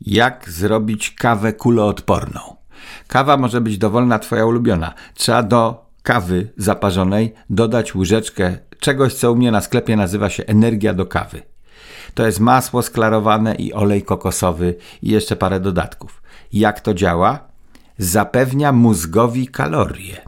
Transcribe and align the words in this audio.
Jak 0.00 0.50
zrobić 0.50 1.10
kawę 1.10 1.52
kuloodporną? 1.52 2.40
Kawa 3.06 3.36
może 3.36 3.60
być 3.60 3.78
dowolna, 3.78 4.18
twoja 4.18 4.46
ulubiona. 4.46 4.94
Trzeba 5.14 5.42
do 5.42 5.86
kawy 6.02 6.52
zaparzonej 6.56 7.34
dodać 7.50 7.94
łyżeczkę 7.94 8.58
czegoś, 8.80 9.14
co 9.14 9.32
u 9.32 9.36
mnie 9.36 9.50
na 9.50 9.60
sklepie 9.60 9.96
nazywa 9.96 10.30
się 10.30 10.44
energia 10.46 10.94
do 10.94 11.06
kawy. 11.06 11.42
To 12.14 12.26
jest 12.26 12.40
masło 12.40 12.82
sklarowane 12.82 13.54
i 13.54 13.72
olej 13.72 14.02
kokosowy 14.02 14.74
i 15.02 15.10
jeszcze 15.10 15.36
parę 15.36 15.60
dodatków. 15.60 16.22
Jak 16.52 16.80
to 16.80 16.94
działa? 16.94 17.38
Zapewnia 17.98 18.72
mózgowi 18.72 19.48
kalorie 19.48 20.27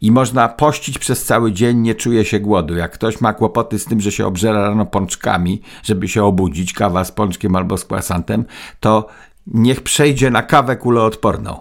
i 0.00 0.10
można 0.10 0.48
pościć 0.48 0.98
przez 0.98 1.24
cały 1.24 1.52
dzień, 1.52 1.78
nie 1.78 1.94
czuje 1.94 2.24
się 2.24 2.40
głodu. 2.40 2.76
Jak 2.76 2.92
ktoś 2.92 3.20
ma 3.20 3.32
kłopoty 3.32 3.78
z 3.78 3.84
tym, 3.84 4.00
że 4.00 4.12
się 4.12 4.26
obżera 4.26 4.62
rano 4.62 4.86
pączkami, 4.86 5.62
żeby 5.82 6.08
się 6.08 6.24
obudzić, 6.24 6.72
kawa 6.72 7.04
z 7.04 7.12
pączkiem 7.12 7.56
albo 7.56 7.76
z 7.76 7.84
kwasantem, 7.84 8.44
to 8.80 9.06
niech 9.46 9.82
przejdzie 9.82 10.30
na 10.30 10.42
kawę 10.42 10.76
kuloodporną. 10.76 11.58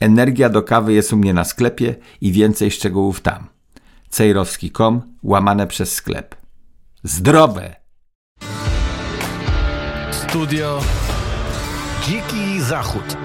Energia 0.00 0.48
do 0.48 0.62
kawy 0.62 0.92
jest 0.92 1.12
u 1.12 1.16
mnie 1.16 1.34
na 1.34 1.44
sklepie 1.44 1.94
i 2.20 2.32
więcej 2.32 2.70
szczegółów 2.70 3.20
tam. 3.20 3.46
Cejrowski.com 4.08 5.02
łamane 5.22 5.66
przez 5.66 5.92
sklep. 5.92 6.36
Zdrowe! 7.02 7.76
Studio 10.10 10.80
Dziki 12.02 12.60
Zachód. 12.60 13.16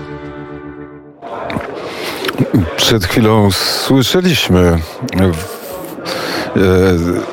Przed 2.91 3.05
chwilą 3.05 3.51
słyszeliśmy 3.51 4.79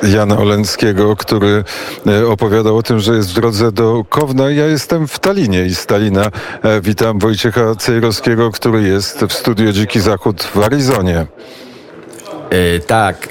e, 0.03 0.07
Jana 0.07 0.37
Oleńskiego, 0.37 1.15
który 1.15 1.63
e, 2.07 2.27
opowiadał 2.27 2.77
o 2.77 2.83
tym, 2.83 2.99
że 2.99 3.15
jest 3.15 3.29
w 3.29 3.33
drodze 3.33 3.71
do 3.71 4.03
Kowna. 4.09 4.51
Ja 4.51 4.65
jestem 4.65 5.07
w 5.07 5.19
Talinie 5.19 5.65
i 5.65 5.75
z 5.75 5.85
Talina 5.85 6.25
e, 6.63 6.81
witam 6.81 7.19
Wojciecha 7.19 7.75
Cejrowskiego, 7.75 8.51
który 8.51 8.83
jest 8.83 9.25
w 9.25 9.33
studio 9.33 9.71
Dziki 9.71 9.99
Zachód 9.99 10.43
w 10.43 10.59
Arizonie. 10.63 11.25
Yy, 12.51 12.79
tak, 12.87 13.29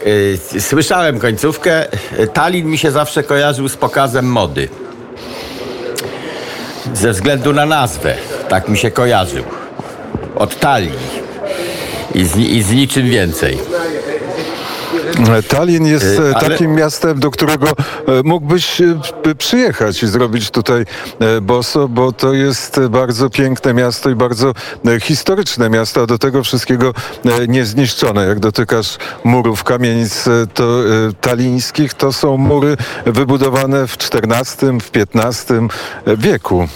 yy, 0.54 0.60
słyszałem 0.60 1.18
końcówkę. 1.18 1.86
Talin 2.32 2.66
mi 2.66 2.78
się 2.78 2.90
zawsze 2.90 3.22
kojarzył 3.22 3.68
z 3.68 3.76
pokazem 3.76 4.32
mody. 4.32 4.68
Ze 6.94 7.12
względu 7.12 7.52
na 7.52 7.66
nazwę. 7.66 8.14
Tak 8.48 8.68
mi 8.68 8.78
się 8.78 8.90
kojarzył. 8.90 9.44
Od 10.34 10.60
talii 10.60 11.27
i 12.14 12.24
z, 12.24 12.36
i 12.36 12.62
z 12.62 12.72
niczym 12.72 13.10
więcej. 13.10 13.58
Tallinn 15.48 15.86
jest 15.86 16.04
y, 16.04 16.22
e, 16.22 16.36
Ale... 16.36 16.50
takim 16.50 16.74
miastem, 16.74 17.20
do 17.20 17.30
którego 17.30 17.68
e, 17.68 17.74
mógłbyś 18.24 18.80
e, 18.80 19.34
przyjechać 19.38 20.02
i 20.02 20.06
zrobić 20.06 20.50
tutaj 20.50 20.84
boso, 21.42 21.88
bo 21.88 22.12
to 22.12 22.32
jest 22.32 22.80
bardzo 22.90 23.30
piękne 23.30 23.74
miasto 23.74 24.10
i 24.10 24.14
bardzo 24.14 24.52
historyczne 25.00 25.70
miasto, 25.70 26.02
a 26.02 26.06
do 26.06 26.18
tego 26.18 26.42
wszystkiego 26.42 26.94
niezniszczone. 27.48 28.26
Jak 28.26 28.40
dotykasz 28.40 28.98
murów 29.24 29.64
kamienic 29.64 30.24
to, 30.54 30.80
talińskich, 31.20 31.94
to 31.94 32.12
są 32.12 32.36
mury 32.36 32.76
wybudowane 33.06 33.86
w 33.86 33.96
XIV, 34.12 34.78
w 34.80 34.90
XV 35.14 35.68
wieku. 36.06 36.68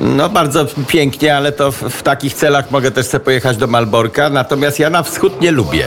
No 0.00 0.28
bardzo 0.28 0.66
pięknie, 0.88 1.36
ale 1.36 1.52
to 1.52 1.72
w, 1.72 1.76
w, 1.76 2.02
takich 2.02 2.34
celach 2.34 2.70
mogę 2.70 2.90
też 2.90 3.06
sobie 3.06 3.24
pojechać 3.24 3.56
do 3.56 3.66
Malborka. 3.66 4.30
Natomiast 4.30 4.78
ja 4.78 4.90
na 4.90 5.02
wschód 5.02 5.40
nie 5.40 5.50
lubię. 5.50 5.84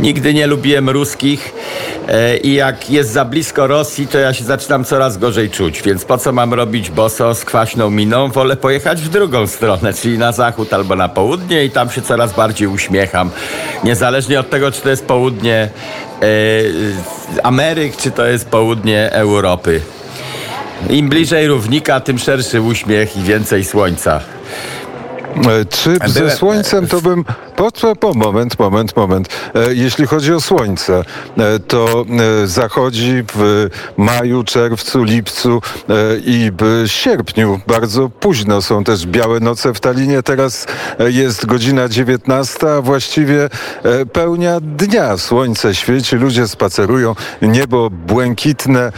Nigdy 0.00 0.34
nie 0.34 0.46
lubiłem 0.46 0.90
ruskich 0.90 1.54
e, 2.08 2.36
i 2.36 2.54
jak 2.54 2.90
jest 2.90 3.12
za 3.12 3.24
blisko 3.24 3.66
Rosji, 3.66 4.06
to 4.06 4.18
ja 4.18 4.34
się 4.34 4.44
zaczynam 4.44 4.84
coraz 4.84 5.18
gorzej 5.18 5.50
czuć. 5.50 5.82
Więc 5.82 6.04
po 6.04 6.18
co 6.18 6.32
mam 6.32 6.54
robić 6.54 6.90
boso 6.90 7.34
z 7.34 7.44
kwaśną 7.44 7.90
miną? 7.90 8.28
Wolę 8.28 8.56
pojechać 8.56 9.00
w 9.02 9.08
drugą 9.08 9.46
stronę, 9.46 9.92
czyli 9.92 10.18
na 10.18 10.32
zachód 10.32 10.72
albo 10.72 10.96
na 10.96 11.08
południe 11.08 11.64
i 11.64 11.70
tam 11.70 11.90
się 11.90 12.02
coraz 12.02 12.32
bardziej 12.32 12.68
uśmiecham. 12.68 13.30
Niezależnie 13.84 14.40
od 14.40 14.50
tego, 14.50 14.72
czy 14.72 14.80
to 14.80 14.88
jest 14.88 15.06
południe 15.06 15.70
e, 16.22 16.26
Ameryk, 17.42 17.96
czy 17.96 18.10
to 18.10 18.26
jest 18.26 18.48
południe 18.48 19.12
Europy. 19.12 19.80
Im 20.90 21.08
bliżej 21.08 21.46
równika, 21.46 22.00
tym 22.00 22.18
szerszy 22.18 22.60
uśmiech 22.60 23.16
i 23.16 23.22
więcej 23.22 23.64
słońca. 23.64 24.20
E, 25.36 25.64
czy 25.64 25.98
ze 26.06 26.30
słońcem 26.30 26.86
to 26.86 27.00
bym. 27.00 27.24
Po, 28.00 28.14
moment, 28.14 28.58
moment, 28.58 28.96
moment. 28.96 29.28
E, 29.54 29.74
jeśli 29.74 30.06
chodzi 30.06 30.32
o 30.32 30.40
słońce, 30.40 31.04
e, 31.38 31.58
to 31.58 32.04
zachodzi 32.44 33.24
w 33.34 33.68
maju, 33.96 34.44
czerwcu, 34.44 35.02
lipcu 35.02 35.62
i 36.24 36.50
w 36.58 36.84
sierpniu. 36.86 37.60
Bardzo 37.66 38.08
późno 38.08 38.62
są 38.62 38.84
też 38.84 39.06
białe 39.06 39.40
noce 39.40 39.74
w 39.74 39.80
Talinie. 39.80 40.22
Teraz 40.22 40.66
jest 40.98 41.46
godzina 41.46 41.88
19, 41.88 42.70
a 42.70 42.82
właściwie 42.82 43.48
pełnia 44.12 44.60
dnia. 44.60 45.16
Słońce 45.16 45.74
świeci, 45.74 46.16
ludzie 46.16 46.48
spacerują, 46.48 47.14
niebo 47.42 47.90
błękitne 47.90 48.92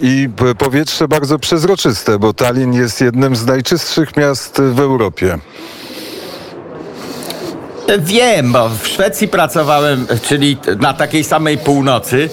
i 0.00 0.28
powietrze 0.58 1.08
bardzo 1.08 1.38
przezroczyste, 1.38 2.18
bo 2.18 2.32
Tallinn 2.32 2.72
jest 2.72 3.00
jednym 3.00 3.36
z 3.36 3.46
najczystszych 3.46 4.16
miast 4.16 4.60
w 4.60 4.80
Europie. 4.80 5.38
Wiem, 7.98 8.52
bo 8.52 8.68
w 8.68 8.86
Szwecji 8.86 9.28
pracowałem, 9.28 10.06
czyli 10.22 10.56
na 10.80 10.94
takiej 10.94 11.24
samej 11.24 11.58
północy. 11.58 12.30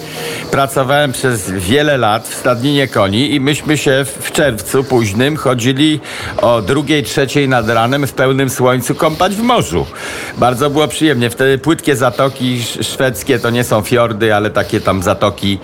Pracowałem 0.51 1.11
przez 1.11 1.51
wiele 1.51 1.97
lat 1.97 2.27
w 2.27 2.35
stadninie 2.35 2.87
koni 2.87 3.35
i 3.35 3.39
myśmy 3.39 3.77
się 3.77 4.05
w 4.19 4.31
czerwcu 4.31 4.83
późnym 4.83 5.37
chodzili 5.37 5.99
o 6.37 6.61
drugiej, 6.61 7.03
trzeciej 7.03 7.49
nad 7.49 7.69
ranem 7.69 8.07
w 8.07 8.13
pełnym 8.13 8.49
słońcu 8.49 8.95
kąpać 8.95 9.35
w 9.35 9.41
morzu. 9.41 9.85
Bardzo 10.37 10.69
było 10.69 10.87
przyjemnie. 10.87 11.29
Wtedy 11.29 11.57
płytkie 11.57 11.95
zatoki 11.95 12.63
szwedzkie 12.81 13.39
to 13.39 13.49
nie 13.49 13.63
są 13.63 13.81
fiordy, 13.81 14.35
ale 14.35 14.49
takie 14.49 14.81
tam 14.81 15.03
zatoki. 15.03 15.59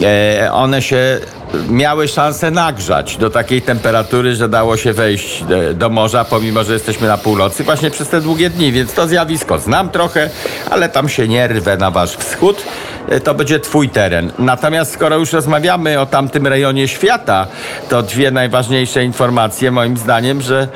E, 0.00 0.52
one 0.52 0.82
się 0.82 1.20
miały 1.68 2.08
szansę 2.08 2.50
nagrzać 2.50 3.16
do 3.16 3.30
takiej 3.30 3.62
temperatury, 3.62 4.34
że 4.36 4.48
dało 4.48 4.76
się 4.76 4.92
wejść 4.92 5.44
e, 5.70 5.74
do 5.74 5.90
morza, 5.90 6.24
pomimo 6.24 6.64
że 6.64 6.72
jesteśmy 6.72 7.08
na 7.08 7.18
północy, 7.18 7.64
właśnie 7.64 7.90
przez 7.90 8.08
te 8.08 8.20
długie 8.20 8.50
dni, 8.50 8.72
więc 8.72 8.92
to 8.92 9.08
zjawisko 9.08 9.58
znam 9.58 9.90
trochę, 9.90 10.30
ale 10.70 10.88
tam 10.88 11.08
się 11.08 11.28
nie 11.28 11.48
rwę 11.48 11.76
na 11.76 11.90
wasz 11.90 12.16
wschód. 12.16 12.62
E, 13.08 13.20
to 13.20 13.34
będzie 13.34 13.60
twój 13.60 13.88
teren. 13.88 14.32
Natomiast 14.38 14.92
skoro 14.92 15.16
już 15.16 15.32
rozmawiamy 15.32 16.00
o 16.00 16.06
tamtym 16.06 16.46
rejonie 16.46 16.88
świata, 16.88 17.46
to 17.88 18.02
dwie 18.02 18.30
najważniejsze 18.30 19.04
informacje 19.04 19.70
moim 19.70 19.96
zdaniem, 19.96 20.42
że 20.42 20.68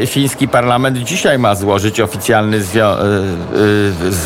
e, 0.00 0.06
fiński 0.06 0.48
parlament 0.48 0.98
dzisiaj 0.98 1.38
ma 1.38 1.54
złożyć 1.54 2.00
oficjalny 2.00 2.60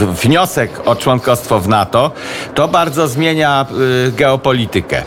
wniosek 0.00 0.88
o 0.88 0.96
członkostwo 0.96 1.60
w 1.60 1.68
NATO. 1.68 2.10
To 2.54 2.68
bardzo 2.68 3.08
zmienia 3.08 3.66
geopolitykę. 4.16 5.02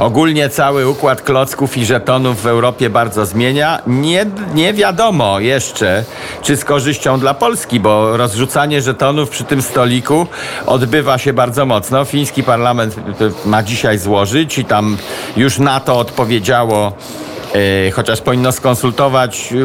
Ogólnie 0.00 0.48
cały 0.48 0.88
układ 0.88 1.22
klocków 1.22 1.76
i 1.76 1.84
żetonów 1.84 2.42
w 2.42 2.46
Europie 2.46 2.90
bardzo 2.90 3.26
zmienia. 3.26 3.82
Nie, 3.86 4.26
nie 4.54 4.72
wiadomo 4.74 5.40
jeszcze, 5.40 6.04
czy 6.42 6.56
z 6.56 6.64
korzyścią 6.64 7.18
dla 7.20 7.34
Polski, 7.34 7.80
bo 7.80 8.16
rozrzucanie 8.16 8.82
żetonów 8.82 9.30
przy 9.30 9.44
tym 9.44 9.62
stoliku 9.62 10.26
odbywa 10.66 11.18
się 11.18 11.32
bardzo 11.32 11.66
mocno. 11.66 12.04
Fiński 12.04 12.42
parlament 12.42 12.96
ma 13.46 13.62
dzisiaj 13.62 13.98
złożyć 13.98 14.58
i 14.58 14.64
tam 14.64 14.96
już 15.36 15.58
na 15.58 15.80
to 15.80 15.98
odpowiedziało 15.98 16.92
E, 17.54 17.90
chociaż 17.90 18.20
powinno 18.20 18.52
skonsultować 18.52 19.52
e, 19.52 19.56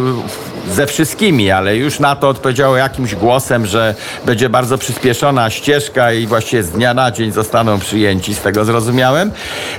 ze 0.71 0.87
wszystkimi, 0.87 1.51
ale 1.51 1.75
już 1.75 1.99
na 1.99 2.15
to 2.15 2.29
odpowiedziało 2.29 2.77
jakimś 2.77 3.15
głosem, 3.15 3.65
że 3.65 3.95
będzie 4.25 4.49
bardzo 4.49 4.77
przyspieszona 4.77 5.49
ścieżka 5.49 6.13
i 6.13 6.27
właściwie 6.27 6.63
z 6.63 6.69
dnia 6.69 6.93
na 6.93 7.11
dzień 7.11 7.31
zostaną 7.31 7.79
przyjęci, 7.79 8.35
z 8.35 8.41
tego 8.41 8.65
zrozumiałem. 8.65 9.31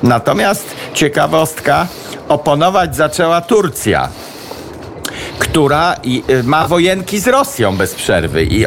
Natomiast 0.02 0.64
ciekawostka, 0.94 1.86
oponować 2.28 2.96
zaczęła 2.96 3.40
Turcja 3.40 4.08
która 5.38 5.94
y, 6.30 6.42
ma 6.42 6.68
wojenki 6.68 7.20
z 7.20 7.28
Rosją 7.28 7.76
bez 7.76 7.94
przerwy. 7.94 8.44
I 8.44 8.64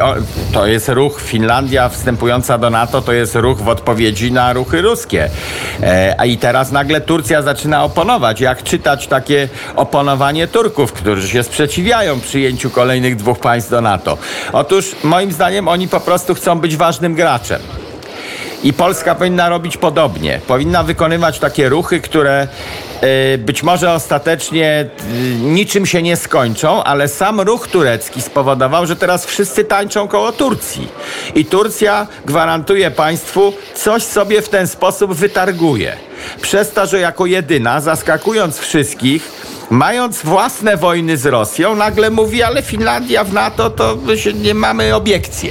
to 0.52 0.66
jest 0.66 0.88
ruch 0.88 1.20
Finlandia 1.20 1.88
wstępująca 1.88 2.58
do 2.58 2.70
NATO, 2.70 3.02
to 3.02 3.12
jest 3.12 3.34
ruch 3.34 3.58
w 3.58 3.68
odpowiedzi 3.68 4.32
na 4.32 4.52
ruchy 4.52 4.82
ruskie. 4.82 5.30
E, 5.82 6.14
a 6.18 6.24
i 6.24 6.38
teraz 6.38 6.72
nagle 6.72 7.00
Turcja 7.00 7.42
zaczyna 7.42 7.84
oponować. 7.84 8.40
Jak 8.40 8.62
czytać 8.62 9.06
takie 9.06 9.48
oponowanie 9.76 10.48
Turków, 10.48 10.92
którzy 10.92 11.28
się 11.28 11.42
sprzeciwiają 11.42 12.20
przyjęciu 12.20 12.70
kolejnych 12.70 13.16
dwóch 13.16 13.38
państw 13.38 13.70
do 13.70 13.80
NATO? 13.80 14.18
Otóż 14.52 14.96
moim 15.04 15.32
zdaniem 15.32 15.68
oni 15.68 15.88
po 15.88 16.00
prostu 16.00 16.34
chcą 16.34 16.58
być 16.60 16.76
ważnym 16.76 17.14
graczem. 17.14 17.60
I 18.64 18.72
Polska 18.72 19.14
powinna 19.14 19.48
robić 19.48 19.76
podobnie. 19.76 20.40
Powinna 20.46 20.82
wykonywać 20.82 21.38
takie 21.38 21.68
ruchy, 21.68 22.00
które 22.00 22.48
e, 23.00 23.38
być 23.38 23.62
może 23.62 23.92
ostatecznie 23.92 24.66
e, 24.66 25.12
niczym 25.34 25.86
się 25.86 26.02
nie 26.02 26.16
skończą, 26.16 26.84
ale 26.84 27.08
sam 27.08 27.40
ruch 27.40 27.68
turecki 27.68 28.22
spowodował, 28.22 28.86
że 28.86 28.96
teraz 28.96 29.26
wszyscy 29.26 29.64
tańczą 29.64 30.08
koło 30.08 30.32
Turcji. 30.32 30.88
I 31.34 31.44
Turcja 31.44 32.06
gwarantuje 32.24 32.90
państwu, 32.90 33.52
coś 33.74 34.02
sobie 34.02 34.42
w 34.42 34.48
ten 34.48 34.66
sposób 34.66 35.14
wytarguje. 35.14 35.96
Przez 36.42 36.72
to, 36.72 36.86
że 36.86 37.00
jako 37.00 37.26
jedyna, 37.26 37.80
zaskakując 37.80 38.58
wszystkich, 38.58 39.32
mając 39.70 40.22
własne 40.22 40.76
wojny 40.76 41.16
z 41.16 41.26
Rosją, 41.26 41.76
nagle 41.76 42.10
mówi, 42.10 42.42
ale 42.42 42.62
Finlandia 42.62 43.24
w 43.24 43.32
NATO 43.32 43.70
to 43.70 43.98
nie 44.34 44.54
mamy 44.54 44.94
obiekcji. 44.94 45.50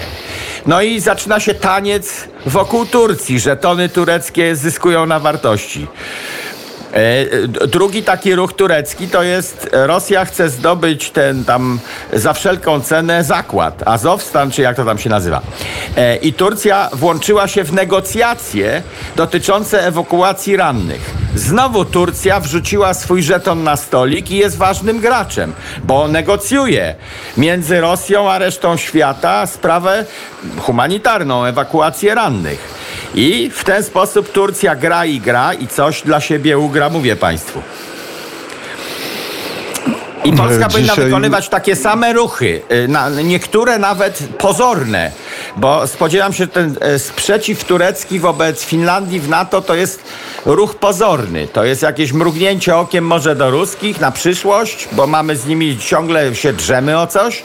No 0.66 0.82
i 0.82 1.00
zaczyna 1.00 1.40
się 1.40 1.54
taniec 1.54 2.28
wokół 2.46 2.86
Turcji, 2.86 3.40
że 3.40 3.58
tony 3.58 3.90
tureckie 3.90 4.56
zyskują 4.56 5.06
na 5.06 5.20
wartości. 5.20 5.88
E, 6.94 7.68
drugi 7.68 8.04
taki 8.04 8.36
ruch 8.36 8.54
turecki 8.54 9.08
to 9.08 9.24
jest 9.24 9.70
Rosja 9.72 10.26
chce 10.26 10.50
zdobyć 10.50 11.12
ten 11.12 11.46
tam 11.46 11.80
za 12.14 12.34
wszelką 12.34 12.82
cenę 12.82 13.24
zakład, 13.24 13.84
Azowstan, 13.86 14.52
czy 14.52 14.62
jak 14.62 14.76
to 14.76 14.86
tam 14.86 14.98
się 14.98 15.10
nazywa. 15.10 15.42
E, 15.98 16.16
I 16.16 16.34
Turcja 16.34 16.90
włączyła 16.94 17.48
się 17.48 17.64
w 17.64 17.74
negocjacje 17.74 18.84
dotyczące 19.16 19.88
ewakuacji 19.88 20.58
rannych. 20.58 21.19
Znowu 21.36 21.86
Turcja 21.86 22.40
wrzuciła 22.40 22.94
swój 22.94 23.24
żeton 23.24 23.64
na 23.64 23.76
stolik 23.76 24.32
i 24.32 24.38
jest 24.38 24.58
ważnym 24.58 25.00
graczem, 25.00 25.54
bo 25.84 26.08
negocjuje 26.08 26.96
między 27.38 27.82
Rosją 27.82 28.32
a 28.32 28.40
resztą 28.40 28.78
świata 28.78 29.46
sprawę 29.46 30.06
humanitarną, 30.60 31.46
ewakuację 31.46 32.16
rannych. 32.16 32.60
I 33.16 33.52
w 33.54 33.64
ten 33.64 33.84
sposób 33.84 34.32
Turcja 34.32 34.76
gra 34.76 35.06
i 35.06 35.20
gra 35.20 35.54
i 35.54 35.68
coś 35.68 36.02
dla 36.02 36.22
siebie 36.22 36.58
ugra, 36.58 36.90
mówię 36.90 37.16
Państwu. 37.16 37.62
I 40.26 40.34
Polska 40.34 40.56
Dzisiaj... 40.56 40.70
powinna 40.70 40.96
wykonywać 40.96 41.50
takie 41.50 41.76
same 41.76 42.14
ruchy, 42.14 42.62
na, 42.88 43.10
niektóre 43.10 43.80
nawet 43.80 44.24
pozorne, 44.38 45.12
bo 45.58 45.88
spodziewam 45.88 46.34
się, 46.34 46.38
że 46.38 46.48
ten 46.48 46.76
e, 46.82 47.00
sprzeciw 47.00 47.64
turecki 47.64 48.20
wobec 48.20 48.64
Finlandii 48.64 49.20
w 49.20 49.30
NATO 49.30 49.62
to 49.62 49.76
jest 49.76 50.04
ruch 50.46 50.76
pozorny. 50.76 51.48
To 51.48 51.64
jest 51.64 51.82
jakieś 51.82 52.14
mrugnięcie 52.14 52.76
okiem 52.76 53.06
może 53.06 53.36
do 53.36 53.52
ruskich 53.52 54.00
na 54.00 54.12
przyszłość, 54.12 54.88
bo 54.92 55.08
mamy 55.08 55.36
z 55.36 55.46
nimi 55.46 55.78
ciągle 55.78 56.36
się 56.36 56.54
drzemy 56.54 57.00
o 57.00 57.08
coś, 57.08 57.44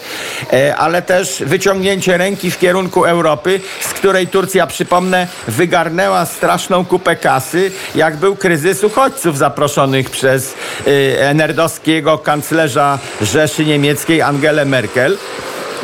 e, 0.53 0.77
ale 0.77 1.03
też 1.03 1.43
wyciągnięcie 1.47 2.17
ręki 2.17 2.51
w 2.51 2.59
kierunku 2.59 3.05
Europy, 3.05 3.61
z 3.81 3.89
której 3.89 4.27
Turcja, 4.27 4.67
przypomnę, 4.67 5.27
wygarnęła 5.49 6.27
straszną 6.27 6.85
kupę 6.85 7.17
kasy, 7.17 7.73
jak 7.95 8.17
był 8.17 8.37
kryzys 8.37 8.85
uchodźców 8.85 9.39
zaproszonych 9.39 10.11
przez 10.11 10.55
enerdowskiego 11.19 12.19
kanclerza 12.19 12.99
Rzeszy 13.23 13.65
Niemieckiej 13.65 14.23
Angelę 14.23 14.65
Merkel 14.65 15.19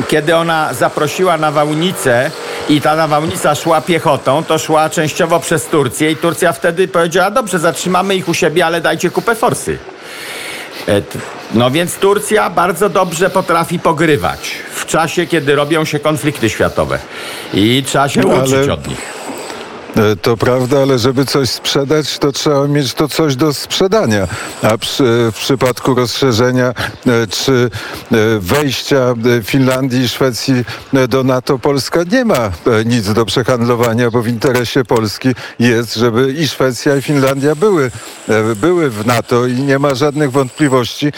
kiedy 0.09 0.37
ona 0.37 0.75
zaprosiła 0.75 1.39
nawałnicę 1.39 2.31
i 2.69 2.81
ta 2.81 2.97
nawałnica 2.97 3.55
szła 3.55 3.81
piechotą, 3.81 4.45
to 4.45 4.59
szła 4.59 4.91
częściowo 4.91 5.41
przez 5.41 5.65
Turcję 5.65 6.11
i 6.11 6.17
Turcja 6.17 6.53
wtedy 6.53 6.89
powiedziała, 6.89 7.31
dobrze, 7.31 7.59
zatrzymamy 7.59 8.17
ich 8.17 8.29
u 8.29 8.35
siebie, 8.35 8.67
ale 8.67 8.81
dajcie 8.81 9.11
kupę 9.11 9.35
forsy. 9.35 9.79
E, 10.89 11.03
no 11.55 11.71
więc 11.71 11.95
Turcja 11.95 12.51
bardzo 12.51 12.89
dobrze 12.89 13.31
potrafi 13.31 13.79
pogrywać 13.79 14.55
w 14.75 14.87
czasie, 14.87 15.27
kiedy 15.27 15.55
robią 15.55 15.85
się 15.85 15.99
konflikty 15.99 16.51
światowe. 16.51 16.99
I 17.55 17.83
trzeba 17.87 18.09
się 18.09 18.21
no, 18.21 18.29
uczyć 18.29 18.69
od 18.69 18.89
nich. 18.89 19.19
E, 19.97 20.17
to 20.17 20.37
prawda, 20.37 20.83
ale 20.83 20.99
żeby 20.99 21.27
coś 21.27 21.51
sprzedać, 21.51 22.19
to 22.19 22.33
trzeba 22.33 22.67
mieć 22.67 22.95
to 22.95 23.09
coś 23.09 23.37
do 23.37 23.55
sprzedania. 23.55 24.29
A 24.63 24.79
przy, 24.79 25.05
w 25.33 25.35
przypadku 25.35 25.95
rozszerzenia 25.95 26.69
e, 26.69 27.27
czy 27.27 27.71
e, 28.13 28.17
wejścia 28.39 29.15
Finlandii 29.45 30.01
i 30.01 30.09
Szwecji 30.09 30.65
do 31.09 31.25
NATO, 31.25 31.59
Polska 31.59 32.01
nie 32.13 32.25
ma 32.25 32.51
nic 32.85 33.13
do 33.13 33.25
przehandlowania, 33.25 34.11
bo 34.11 34.23
w 34.23 34.29
interesie 34.29 34.85
Polski 34.85 35.29
jest, 35.59 35.95
żeby 35.95 36.33
i 36.33 36.49
Szwecja, 36.49 36.97
i 36.97 37.03
Finlandia 37.03 37.55
były, 37.55 37.91
były 38.57 38.91
w 38.91 39.07
NATO 39.07 39.47
i 39.47 39.55
nie 39.55 39.79
ma 39.79 39.95
żadnych 39.95 40.33
wątpliwości, 40.33 41.13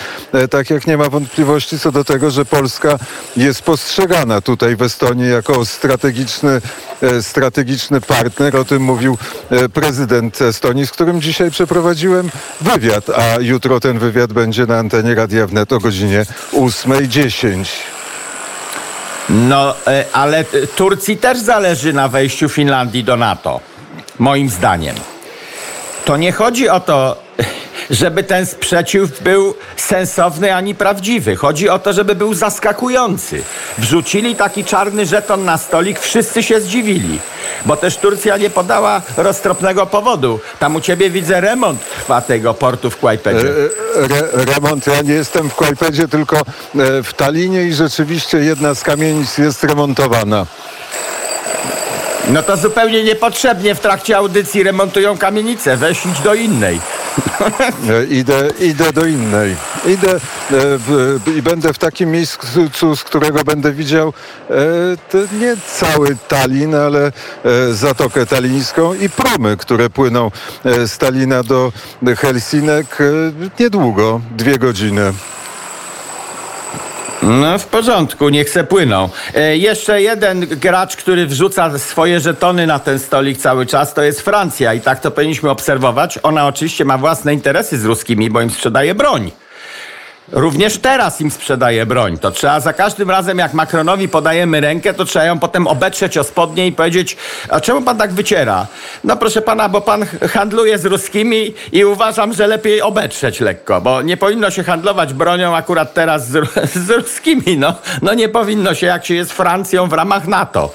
tak 0.51 0.71
jak 0.71 0.87
nie 0.87 0.97
ma 0.97 1.09
wątpliwości 1.09 1.79
co 1.79 1.93
do 1.93 2.05
tego, 2.05 2.31
że 2.31 2.45
Polska 2.45 2.99
jest 3.37 3.63
postrzegana 3.63 4.41
tutaj 4.41 4.77
w 4.77 4.83
Estonii 4.83 5.31
jako 5.31 5.67
strategiczny, 5.67 6.61
strategiczny 7.23 8.01
partner 8.01 8.57
o 8.57 8.65
tym 8.65 8.83
mówił 8.83 9.19
e, 9.51 9.69
prezydent 9.69 10.43
Estonii, 10.43 10.87
z 10.87 10.91
którym 10.91 11.21
dzisiaj 11.21 11.51
przeprowadziłem 11.51 12.31
wywiad, 12.61 13.11
a 13.11 13.41
jutro 13.41 13.81
ten 13.81 13.99
wywiad 13.99 14.33
będzie 14.33 14.67
na 14.67 14.79
antenie 14.79 15.15
Radia 15.15 15.47
Wnet 15.47 15.73
o 15.73 15.79
godzinie 15.79 16.25
8.10. 16.53 17.65
No, 19.31 19.75
e, 19.87 20.05
ale 20.13 20.45
Turcji 20.77 21.17
też 21.17 21.39
zależy 21.39 21.93
na 21.93 22.09
wejściu 22.09 22.49
Finlandii 22.49 23.05
do 23.05 23.17
NATO, 23.17 23.61
moim 24.19 24.49
zdaniem. 24.49 24.97
To 26.05 26.17
nie 26.17 26.33
chodzi 26.33 26.69
o 26.69 26.81
to, 26.81 27.23
żeby 27.91 28.23
ten 28.23 28.47
sprzeciw 28.47 29.23
był 29.23 29.55
sensowny 29.77 30.55
ani 30.55 30.75
prawdziwy. 30.75 31.37
Chodzi 31.37 31.69
o 31.69 31.79
to, 31.79 31.93
żeby 31.93 32.15
był 32.15 32.35
zaskakujący. 32.35 33.43
Wrzucili 33.79 34.37
taki 34.37 34.65
czarny 34.65 35.07
żeton 35.07 35.45
na 35.45 35.59
stolik, 35.59 36.01
wszyscy 36.01 36.43
się 36.43 36.61
zdziwili. 36.61 37.19
Bo 37.67 37.77
też 37.77 37.97
Turcja 37.97 38.37
nie 38.37 38.51
podała 38.51 39.03
roztropnego 39.17 39.87
powodu. 39.87 40.41
Tam 40.59 40.77
u 40.77 40.81
ciebie 40.81 41.11
widzę 41.11 41.41
remont 41.41 41.81
trwa 41.91 42.21
tego 42.21 42.55
portu 42.55 42.91
w 42.91 42.97
Kłajpedzie. 42.97 43.49
E, 43.49 43.53
re, 43.97 44.45
remont, 44.55 44.87
ja 44.87 45.03
nie 45.03 45.15
jestem 45.15 45.51
w 45.51 45.55
Kłajpedzie, 45.55 46.09
tylko 46.09 46.37
e, 46.37 46.43
w 47.03 47.15
Talinie 47.17 47.63
i 47.63 47.73
rzeczywiście 47.75 48.39
jedna 48.39 48.75
z 48.75 48.83
kamienic 48.83 49.39
jest 49.39 49.65
remontowana. 49.65 50.47
No 52.29 52.43
to 52.43 52.57
zupełnie 52.57 53.05
niepotrzebnie 53.05 53.75
w 53.75 53.81
trakcie 53.81 54.17
audycji 54.17 54.63
remontują 54.63 55.19
kamienicę. 55.19 55.77
Weź 55.77 56.07
idź 56.07 56.21
do 56.21 56.35
innej. 56.35 56.81
E, 57.91 58.05
idę, 58.05 58.51
idę 58.61 58.93
do 58.93 59.07
innej. 59.07 59.57
Idę 59.87 60.15
e, 60.15 60.19
w, 60.51 61.21
i 61.37 61.43
będę 61.43 61.73
w 61.73 61.79
takim 61.79 62.11
miejscu, 62.11 62.97
z 62.97 63.05
którego 63.05 63.45
będę 63.45 63.73
widział 63.73 64.13
e, 64.51 64.55
nie 65.41 65.57
cały 65.67 66.17
Tallin, 66.29 66.75
ale 66.75 67.13
Zatokę 67.73 68.27
Talińską 68.27 68.95
i 68.95 69.09
promy, 69.09 69.57
które 69.57 69.91
płyną 69.91 70.31
z 70.65 70.99
Talina 70.99 71.43
do 71.43 71.73
Helsinek 72.17 72.99
niedługo, 73.61 74.21
dwie 74.31 74.59
godziny. 74.59 75.13
No 77.23 77.59
w 77.59 77.67
porządku, 77.67 78.29
niech 78.29 78.51
se 78.51 78.65
płyną. 78.65 79.09
E, 79.35 79.57
jeszcze 79.57 80.03
jeden 80.03 80.41
gracz, 80.41 80.97
który 80.97 81.27
wrzuca 81.27 81.79
swoje 81.79 82.21
żetony 82.21 82.67
na 82.67 82.79
ten 82.79 82.99
stolik 82.99 83.39
cały 83.39 83.67
czas, 83.67 83.95
to 83.95 84.03
jest 84.03 84.21
Francja 84.21 84.75
i 84.75 84.81
tak 84.81 85.01
to 85.01 85.11
powinniśmy 85.11 85.51
obserwować. 85.51 86.19
Ona 86.23 86.47
oczywiście 86.47 86.85
ma 86.85 86.99
własne 86.99 87.35
interesy 87.35 87.79
z 87.79 87.85
ruskimi, 87.85 88.31
bo 88.31 88.41
im 88.41 88.51
sprzedaje 88.51 88.95
broń. 88.95 89.31
Również 90.33 90.79
teraz 90.79 91.21
im 91.21 91.31
sprzedaje 91.31 91.87
broń. 91.87 92.19
To 92.19 92.31
trzeba 92.31 92.61
za 92.61 92.73
każdym 92.73 93.11
razem, 93.11 93.39
jak 93.39 93.55
Macronowi 93.55 94.09
podajemy 94.09 94.61
rękę, 94.61 94.95
to 94.95 95.05
trzeba 95.05 95.25
ją 95.25 95.39
potem 95.39 95.67
obetrzeć 95.67 96.19
o 96.19 96.25
spodnie 96.25 96.67
i 96.67 96.73
powiedzieć, 96.73 97.17
a 97.49 97.61
czemu 97.61 97.83
pan 97.83 97.99
tak 97.99 98.13
wyciera? 98.13 98.67
No 99.05 99.17
proszę 99.17 99.43
pana, 99.43 99.69
bo 99.69 99.81
pan 99.81 100.07
handluje 100.31 100.79
z 100.79 100.85
ruskimi 100.85 101.55
i 101.73 101.85
uważam, 101.85 102.33
że 102.33 102.47
lepiej 102.47 102.83
obetrzeć 102.83 103.41
lekko, 103.41 103.81
bo 103.81 104.03
nie 104.03 104.17
powinno 104.17 104.51
się 104.51 104.65
handlować 104.65 105.15
bronią 105.15 105.57
akurat 105.57 105.95
teraz 105.95 106.29
z, 106.29 106.49
z 106.87 106.91
ruskimi. 106.91 107.59
No, 107.59 107.75
no 108.03 108.15
nie 108.15 108.29
powinno 108.29 108.75
się, 108.75 108.87
jak 108.87 109.07
się 109.07 109.15
jest 109.15 109.33
Francją 109.33 109.89
w 109.89 109.93
ramach 109.93 110.29
NATO. 110.29 110.71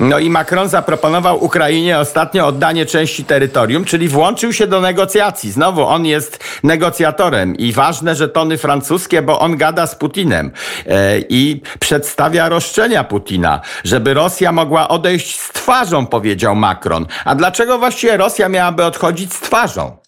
No 0.00 0.18
i 0.18 0.30
Macron 0.30 0.68
zaproponował 0.68 1.44
Ukrainie 1.44 1.98
ostatnio 1.98 2.46
oddanie 2.46 2.86
części 2.86 3.24
terytorium, 3.24 3.84
czyli 3.84 4.08
włączył 4.08 4.52
się 4.52 4.66
do 4.66 4.80
negocjacji. 4.80 5.52
Znowu 5.52 5.82
on 5.82 6.06
jest 6.06 6.44
negocjatorem 6.62 7.56
i 7.56 7.72
ważne, 7.72 8.14
że 8.14 8.28
tony 8.28 8.58
francuskie 8.58 8.93
francuskie, 8.94 9.22
bo 9.22 9.38
on 9.38 9.56
gada 9.56 9.86
z 9.86 9.94
Putinem 9.94 10.50
e, 10.86 11.18
i 11.28 11.62
przedstawia 11.80 12.48
roszczenia 12.48 13.04
Putina, 13.04 13.60
żeby 13.84 14.14
Rosja 14.14 14.52
mogła 14.52 14.88
odejść 14.88 15.40
z 15.40 15.48
twarzą, 15.48 16.06
powiedział 16.06 16.56
Macron. 16.56 17.06
A 17.24 17.34
dlaczego 17.34 17.78
właściwie 17.78 18.16
Rosja 18.16 18.48
miałaby 18.48 18.84
odchodzić 18.84 19.32
z 19.32 19.40
twarzą? 19.40 20.03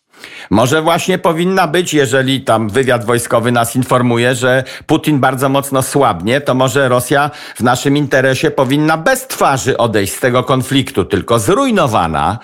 Może 0.50 0.82
właśnie 0.82 1.18
powinna 1.18 1.66
być, 1.66 1.94
jeżeli 1.94 2.40
tam 2.40 2.68
wywiad 2.68 3.04
wojskowy 3.04 3.52
nas 3.52 3.76
informuje, 3.76 4.34
że 4.34 4.64
Putin 4.86 5.18
bardzo 5.20 5.48
mocno 5.48 5.82
słabnie, 5.82 6.40
to 6.40 6.54
może 6.54 6.88
Rosja 6.88 7.30
w 7.56 7.60
naszym 7.60 7.96
interesie 7.96 8.50
powinna 8.50 8.96
bez 8.96 9.26
twarzy 9.26 9.76
odejść 9.76 10.12
z 10.12 10.20
tego 10.20 10.42
konfliktu, 10.42 11.04
tylko 11.04 11.38
zrujnowana 11.38 12.38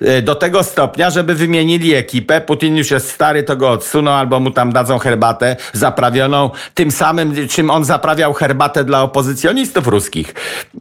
e, 0.00 0.22
do 0.22 0.34
tego 0.34 0.62
stopnia, 0.62 1.10
żeby 1.10 1.34
wymienili 1.34 1.94
ekipę. 1.94 2.40
Putin 2.40 2.76
już 2.76 2.90
jest 2.90 3.10
stary, 3.10 3.42
to 3.42 3.56
go 3.56 3.70
odsuną 3.70 4.10
albo 4.10 4.40
mu 4.40 4.50
tam 4.50 4.72
dadzą 4.72 4.98
herbatę 4.98 5.56
zaprawioną 5.72 6.50
tym 6.74 6.90
samym, 6.90 7.48
czym 7.48 7.70
on 7.70 7.84
zaprawiał 7.84 8.32
herbatę 8.32 8.84
dla 8.84 9.02
opozycjonistów 9.02 9.86
ruskich 9.86 10.34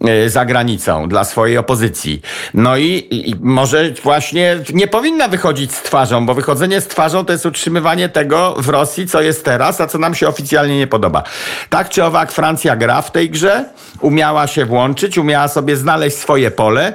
e, 0.07 0.29
za 0.29 0.45
granicą, 0.45 1.09
dla 1.09 1.23
swojej 1.23 1.57
opozycji. 1.57 2.21
No 2.53 2.77
i, 2.77 3.07
i 3.11 3.35
może 3.41 3.91
właśnie 4.03 4.59
nie 4.73 4.87
powinna 4.87 5.27
wychodzić 5.27 5.73
z 5.73 5.81
twarzą, 5.83 6.25
bo 6.25 6.33
wychodzenie 6.43 6.81
z 6.81 6.87
twarzą 6.87 7.25
to 7.25 7.33
jest 7.33 7.45
utrzymywanie 7.45 8.09
tego 8.09 8.55
w 8.57 8.69
Rosji, 8.69 9.07
co 9.07 9.21
jest 9.21 9.45
teraz, 9.45 9.81
a 9.81 9.87
co 9.87 9.97
nam 9.97 10.15
się 10.15 10.27
oficjalnie 10.27 10.77
nie 10.77 10.87
podoba. 10.87 11.23
Tak 11.69 11.89
czy 11.89 12.03
owak 12.03 12.31
Francja 12.31 12.75
gra 12.75 13.01
w 13.01 13.11
tej 13.11 13.29
grze, 13.29 13.65
umiała 13.99 14.47
się 14.47 14.65
włączyć, 14.65 15.17
umiała 15.17 15.47
sobie 15.47 15.77
znaleźć 15.77 16.17
swoje 16.17 16.51
pole. 16.51 16.93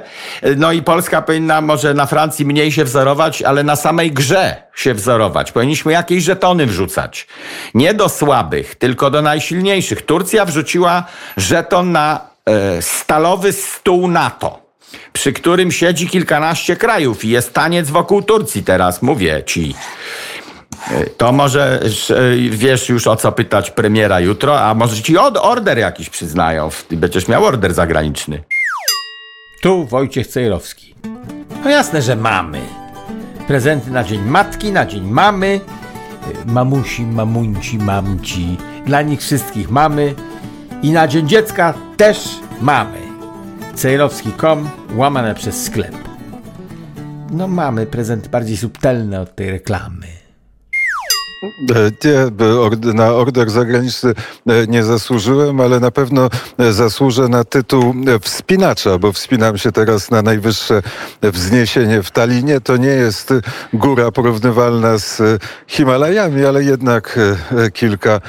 No 0.57 0.71
i 0.71 0.81
Polska 0.81 1.21
powinna 1.21 1.61
może 1.61 1.93
na 1.93 2.05
Francji 2.05 2.45
mniej 2.45 2.71
się 2.71 2.83
wzorować, 2.83 3.41
ale 3.41 3.63
na 3.63 3.75
samej 3.75 4.11
grze 4.11 4.55
się 4.75 4.93
wzorować. 4.93 5.51
Powinniśmy 5.51 5.91
jakieś 5.91 6.23
żetony 6.23 6.65
wrzucać. 6.65 7.27
Nie 7.73 7.93
do 7.93 8.09
słabych, 8.09 8.75
tylko 8.75 9.09
do 9.09 9.21
najsilniejszych. 9.21 10.05
Turcja 10.05 10.45
wrzuciła 10.45 11.03
żeton 11.37 11.91
na 11.91 12.19
e, 12.45 12.81
stalowy 12.81 13.53
stół 13.53 14.07
NATO 14.07 14.58
przy 15.13 15.33
którym 15.33 15.71
siedzi 15.71 16.07
kilkanaście 16.07 16.75
krajów 16.75 17.25
i 17.25 17.29
jest 17.29 17.53
taniec 17.53 17.89
wokół 17.89 18.21
Turcji 18.21 18.63
teraz, 18.63 19.01
mówię 19.01 19.43
ci. 19.45 19.75
To 21.17 21.31
może 21.31 21.79
wiesz 22.49 22.89
już 22.89 23.07
o 23.07 23.15
co 23.15 23.31
pytać 23.31 23.71
premiera 23.71 24.19
jutro, 24.19 24.61
a 24.61 24.73
może 24.73 25.01
ci 25.01 25.17
od 25.17 25.37
order 25.37 25.77
jakiś 25.77 26.09
przyznają. 26.09 26.69
Będziesz 26.91 27.27
miał 27.27 27.45
order 27.45 27.73
zagraniczny. 27.73 28.43
Tu 29.61 29.85
Wojciech 29.85 30.27
Cejrowski. 30.27 30.95
No 31.63 31.69
jasne, 31.69 32.01
że 32.01 32.15
mamy. 32.15 32.61
Prezenty 33.47 33.91
na 33.91 34.03
dzień 34.03 34.21
matki, 34.21 34.71
na 34.71 34.85
dzień 34.85 35.03
mamy. 35.03 35.59
Mamusi, 36.45 37.01
mamuńci, 37.01 37.77
mamci. 37.77 38.57
Dla 38.85 39.01
nich 39.01 39.19
wszystkich 39.21 39.69
mamy. 39.69 40.15
I 40.83 40.91
na 40.91 41.07
dzień 41.07 41.27
dziecka 41.27 41.73
też 41.97 42.29
mamy 42.61 43.08
cejrowski.com 43.79 44.69
łamane 44.95 45.35
przez 45.35 45.63
sklep. 45.63 45.95
No 47.31 47.47
mamy 47.47 47.85
prezent 47.85 48.27
bardziej 48.27 48.57
subtelny 48.57 49.19
od 49.19 49.35
tej 49.35 49.51
reklamy. 49.51 50.18
Nie, 51.41 52.93
na 52.93 53.13
order 53.13 53.49
zagraniczny 53.49 54.13
e, 54.47 54.67
nie 54.67 54.83
zasłużyłem, 54.83 55.61
ale 55.61 55.79
na 55.79 55.91
pewno 55.91 56.29
e, 56.57 56.73
zasłużę 56.73 57.27
na 57.27 57.43
tytuł 57.43 57.93
e, 58.07 58.19
wspinacza, 58.19 58.97
bo 58.97 59.13
wspinam 59.13 59.57
się 59.57 59.71
teraz 59.71 60.11
na 60.11 60.21
najwyższe 60.21 60.81
wzniesienie 61.21 62.03
w 62.03 62.11
Talinie. 62.11 62.61
To 62.61 62.77
nie 62.77 62.87
jest 62.87 63.33
góra 63.73 64.11
porównywalna 64.11 64.97
z 64.97 65.21
Himalajami, 65.67 66.45
ale 66.45 66.63
jednak 66.63 67.19
kilka 67.73 68.21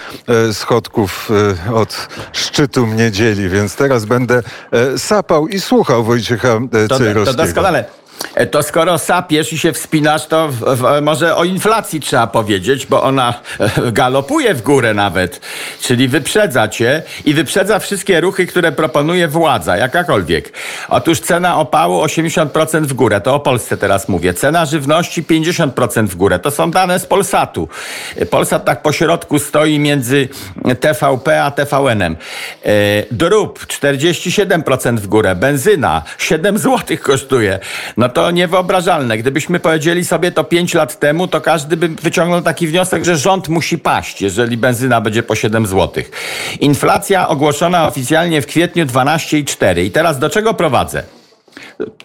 schodków 0.52 1.30
od 1.74 2.08
szczytu 2.32 2.86
mnie 2.86 3.10
dzieli, 3.10 3.48
więc 3.48 3.76
teraz 3.76 4.04
będę 4.04 4.42
sapał 4.96 5.48
i 5.48 5.60
słuchał 5.60 6.04
Wojciecha 6.04 6.60
Cejrowskiego. 6.72 7.24
To 7.24 7.34
doskonale. 7.34 7.99
E, 8.34 8.46
to 8.46 8.62
skoro 8.62 8.98
sapiesz 8.98 9.52
i 9.52 9.58
się 9.58 9.72
wspinasz, 9.72 10.26
to 10.26 10.48
w, 10.48 10.54
w, 10.54 11.00
może 11.02 11.36
o 11.36 11.44
inflacji 11.44 12.00
trzeba 12.00 12.26
powiedzieć, 12.26 12.86
bo 12.86 13.02
ona 13.02 13.34
e, 13.60 13.92
galopuje 13.92 14.54
w 14.54 14.62
górę 14.62 14.94
nawet. 14.94 15.40
Czyli 15.80 16.08
wyprzedza 16.08 16.68
cię 16.68 17.02
i 17.24 17.34
wyprzedza 17.34 17.78
wszystkie 17.78 18.20
ruchy, 18.20 18.46
które 18.46 18.72
proponuje 18.72 19.28
władza, 19.28 19.76
jakakolwiek. 19.76 20.52
Otóż 20.88 21.20
cena 21.20 21.58
opału 21.58 22.04
80% 22.04 22.82
w 22.82 22.92
górę, 22.92 23.20
to 23.20 23.34
o 23.34 23.40
Polsce 23.40 23.76
teraz 23.76 24.08
mówię. 24.08 24.34
Cena 24.34 24.66
żywności 24.66 25.22
50% 25.22 26.06
w 26.06 26.16
górę. 26.16 26.38
To 26.38 26.50
są 26.50 26.70
dane 26.70 26.98
z 26.98 27.06
Polsatu. 27.06 27.68
E, 28.16 28.26
Polsat 28.26 28.64
tak 28.64 28.82
po 28.82 28.92
środku 28.92 29.38
stoi 29.38 29.78
między 29.78 30.28
TVP 30.80 31.44
a 31.44 31.50
TVN-em. 31.50 32.16
Drób 33.10 33.66
47% 33.66 34.96
w 34.96 35.06
górę, 35.06 35.34
benzyna 35.34 36.02
7 36.18 36.58
zł 36.58 36.96
kosztuje. 37.02 37.58
No 37.96 38.08
to 38.10 38.30
niewyobrażalne. 38.30 39.18
Gdybyśmy 39.18 39.60
powiedzieli 39.60 40.04
sobie 40.04 40.32
to 40.32 40.44
5 40.44 40.74
lat 40.74 40.98
temu, 40.98 41.28
to 41.28 41.40
każdy 41.40 41.76
by 41.76 41.88
wyciągnął 41.88 42.42
taki 42.42 42.66
wniosek, 42.66 43.04
że 43.04 43.16
rząd 43.16 43.48
musi 43.48 43.78
paść, 43.78 44.22
jeżeli 44.22 44.56
benzyna 44.56 45.00
będzie 45.00 45.22
po 45.22 45.34
7 45.34 45.66
zł. 45.66 46.04
Inflacja 46.60 47.28
ogłoszona 47.28 47.88
oficjalnie 47.88 48.42
w 48.42 48.46
kwietniu 48.46 48.86
12,4. 48.86 49.84
I 49.84 49.90
teraz 49.90 50.18
do 50.18 50.30
czego 50.30 50.54
prowadzę? 50.54 51.02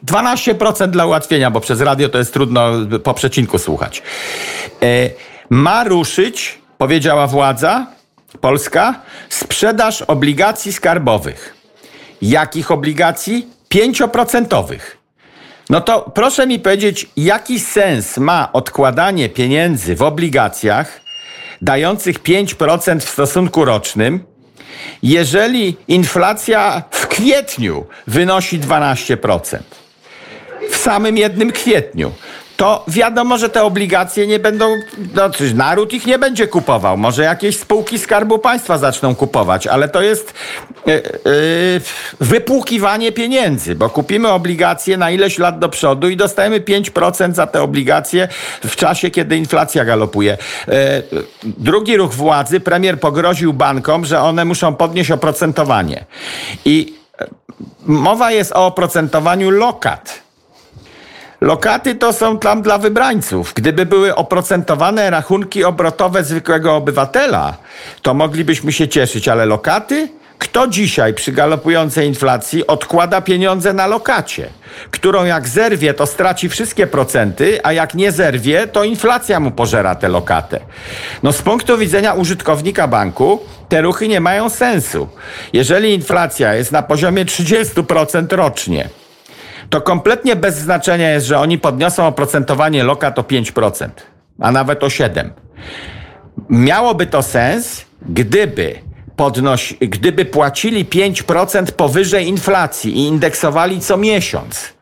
12% 0.06 0.88
dla 0.88 1.06
ułatwienia, 1.06 1.52
bo 1.52 1.62
przez 1.62 1.82
radio 1.82 2.10
to 2.10 2.18
jest 2.18 2.34
trudno 2.34 2.72
po 3.04 3.14
przecinku 3.14 3.58
słuchać. 3.58 4.04
E, 4.84 5.10
ma 5.50 5.84
ruszyć, 5.84 6.60
powiedziała 6.78 7.28
władza 7.28 7.88
polska, 8.42 9.02
sprzedaż 9.30 10.02
obligacji 10.02 10.74
skarbowych. 10.74 11.56
Jakich 12.22 12.72
obligacji? 12.72 13.48
5%. 13.74 14.80
No 15.70 15.82
to 15.82 16.12
proszę 16.14 16.48
mi 16.48 16.60
powiedzieć, 16.60 17.08
jaki 17.18 17.60
sens 17.60 18.18
ma 18.18 18.50
odkładanie 18.54 19.30
pieniędzy 19.30 19.96
w 19.96 20.02
obligacjach 20.02 21.02
dających 21.62 22.24
5% 22.24 23.00
w 23.00 23.10
stosunku 23.10 23.66
rocznym, 23.66 24.24
jeżeli 25.04 25.78
inflacja 25.88 26.84
w 26.92 27.08
kwietniu 27.08 27.86
wynosi 28.08 28.60
12%? 28.60 29.58
W 30.72 30.76
samym 30.76 31.18
jednym 31.18 31.52
kwietniu 31.52 32.12
to 32.58 32.84
wiadomo, 32.88 33.38
że 33.38 33.50
te 33.50 33.64
obligacje 33.64 34.28
nie 34.28 34.40
będą, 34.40 34.76
no, 35.16 35.30
naród 35.56 35.94
ich 35.94 36.06
nie 36.06 36.20
będzie 36.20 36.48
kupował. 36.48 36.98
Może 36.98 37.24
jakieś 37.24 37.60
spółki 37.60 38.00
Skarbu 38.00 38.40
Państwa 38.40 38.78
zaczną 38.78 39.16
kupować, 39.16 39.68
ale 39.68 39.90
to 39.90 40.02
jest 40.02 40.34
yy, 40.86 41.02
wypłukiwanie 42.20 43.12
pieniędzy, 43.12 43.76
bo 43.76 43.90
kupimy 43.90 44.30
obligacje 44.30 44.98
na 44.98 45.12
ileś 45.12 45.38
lat 45.38 45.60
do 45.60 45.70
przodu 45.70 46.10
i 46.10 46.18
dostajemy 46.18 46.60
5% 46.60 47.34
za 47.34 47.48
te 47.48 47.62
obligacje 47.62 48.28
w 48.66 48.76
czasie, 48.76 49.10
kiedy 49.12 49.38
inflacja 49.38 49.86
galopuje. 49.86 50.38
Yy, 50.68 50.74
drugi 51.44 51.98
ruch 51.98 52.14
władzy, 52.14 52.60
premier 52.60 53.00
pogroził 53.00 53.54
bankom, 53.54 54.06
że 54.06 54.22
one 54.22 54.46
muszą 54.46 54.76
podnieść 54.76 55.12
oprocentowanie. 55.12 56.06
I 56.66 56.94
mowa 57.86 58.32
jest 58.32 58.52
o 58.52 58.66
oprocentowaniu 58.66 59.50
lokat. 59.50 60.25
Lokaty 61.46 61.96
to 61.96 62.14
są 62.14 62.40
tam 62.40 62.62
dla 62.62 62.78
wybrańców. 62.78 63.54
Gdyby 63.54 63.86
były 63.86 64.16
oprocentowane 64.16 65.10
rachunki 65.10 65.64
obrotowe 65.64 66.24
zwykłego 66.24 66.76
obywatela, 66.76 67.58
to 68.02 68.14
moglibyśmy 68.14 68.72
się 68.72 68.88
cieszyć, 68.88 69.28
ale 69.28 69.46
lokaty? 69.46 70.10
Kto 70.40 70.68
dzisiaj 70.68 71.14
przy 71.14 71.32
galopującej 71.32 72.08
inflacji 72.08 72.68
odkłada 72.68 73.22
pieniądze 73.22 73.74
na 73.74 73.88
lokacie, 73.88 74.50
którą 74.92 75.26
jak 75.26 75.48
zerwie, 75.48 75.94
to 75.94 76.06
straci 76.06 76.50
wszystkie 76.50 76.88
procenty, 76.88 77.60
a 77.64 77.74
jak 77.74 77.96
nie 77.96 78.12
zerwie, 78.12 78.68
to 78.68 78.84
inflacja 78.84 79.40
mu 79.40 79.52
pożera 79.52 79.96
tę 79.96 80.10
lokatę. 80.10 80.60
No 81.24 81.34
z 81.34 81.42
punktu 81.42 81.78
widzenia 81.78 82.14
użytkownika 82.14 82.88
banku, 82.88 83.40
te 83.70 83.82
ruchy 83.82 84.08
nie 84.08 84.20
mają 84.20 84.50
sensu. 84.50 85.08
Jeżeli 85.54 85.94
inflacja 85.94 86.54
jest 86.54 86.72
na 86.72 86.82
poziomie 86.82 87.26
30% 87.26 88.36
rocznie, 88.36 88.90
to 89.70 89.82
kompletnie 89.82 90.36
bez 90.36 90.58
znaczenia 90.58 91.10
jest, 91.10 91.28
że 91.28 91.40
oni 91.40 91.58
podniosą 91.58 92.08
oprocentowanie 92.08 92.84
lokat 92.84 93.20
o 93.20 93.22
5%, 93.22 93.90
a 94.40 94.52
nawet 94.52 94.84
o 94.84 94.88
7%. 94.88 95.30
Miałoby 96.50 97.06
to 97.06 97.24
sens, 97.24 97.86
gdyby 98.10 98.76
podnosi, 99.16 99.78
gdyby 99.80 100.26
płacili 100.26 100.86
5% 100.86 101.72
powyżej 101.72 102.28
inflacji 102.28 102.98
i 102.98 103.08
indeksowali 103.08 103.80
co 103.80 103.98
miesiąc. 103.98 104.76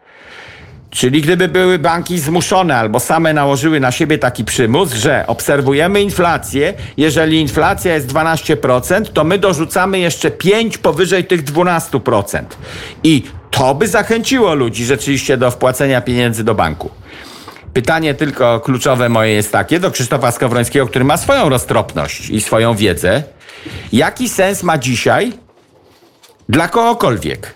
Czyli 0.90 1.22
gdyby 1.22 1.48
były 1.48 1.80
banki 1.80 2.20
zmuszone 2.20 2.78
albo 2.78 3.00
same 3.00 3.34
nałożyły 3.34 3.80
na 3.80 3.92
siebie 3.92 4.18
taki 4.18 4.46
przymus, 4.46 4.94
że 4.94 5.28
obserwujemy 5.28 6.02
inflację, 6.02 6.74
jeżeli 6.98 7.42
inflacja 7.42 7.94
jest 7.94 8.08
12%, 8.08 9.06
to 9.14 9.24
my 9.24 9.38
dorzucamy 9.38 10.00
jeszcze 10.00 10.32
5 10.32 10.78
powyżej 10.78 11.26
tych 11.26 11.44
12%. 11.44 12.44
I 13.04 13.24
to 13.54 13.76
by 13.76 13.88
zachęciło 13.88 14.56
ludzi 14.56 14.86
rzeczywiście 14.86 15.38
do 15.38 15.52
wpłacenia 15.52 16.02
pieniędzy 16.02 16.44
do 16.44 16.56
banku. 16.56 16.90
Pytanie 17.74 18.14
tylko 18.14 18.60
kluczowe 18.60 19.10
moje 19.10 19.34
jest 19.34 19.52
takie 19.52 19.80
do 19.80 19.92
Krzysztofa 19.92 20.32
Skowrońskiego, 20.32 20.88
który 20.88 21.06
ma 21.06 21.18
swoją 21.18 21.50
roztropność 21.50 22.30
i 22.30 22.42
swoją 22.42 22.76
wiedzę. 22.76 23.24
Jaki 23.92 24.30
sens 24.30 24.64
ma 24.64 24.78
dzisiaj 24.78 25.34
dla 26.50 26.68
kogokolwiek 26.68 27.54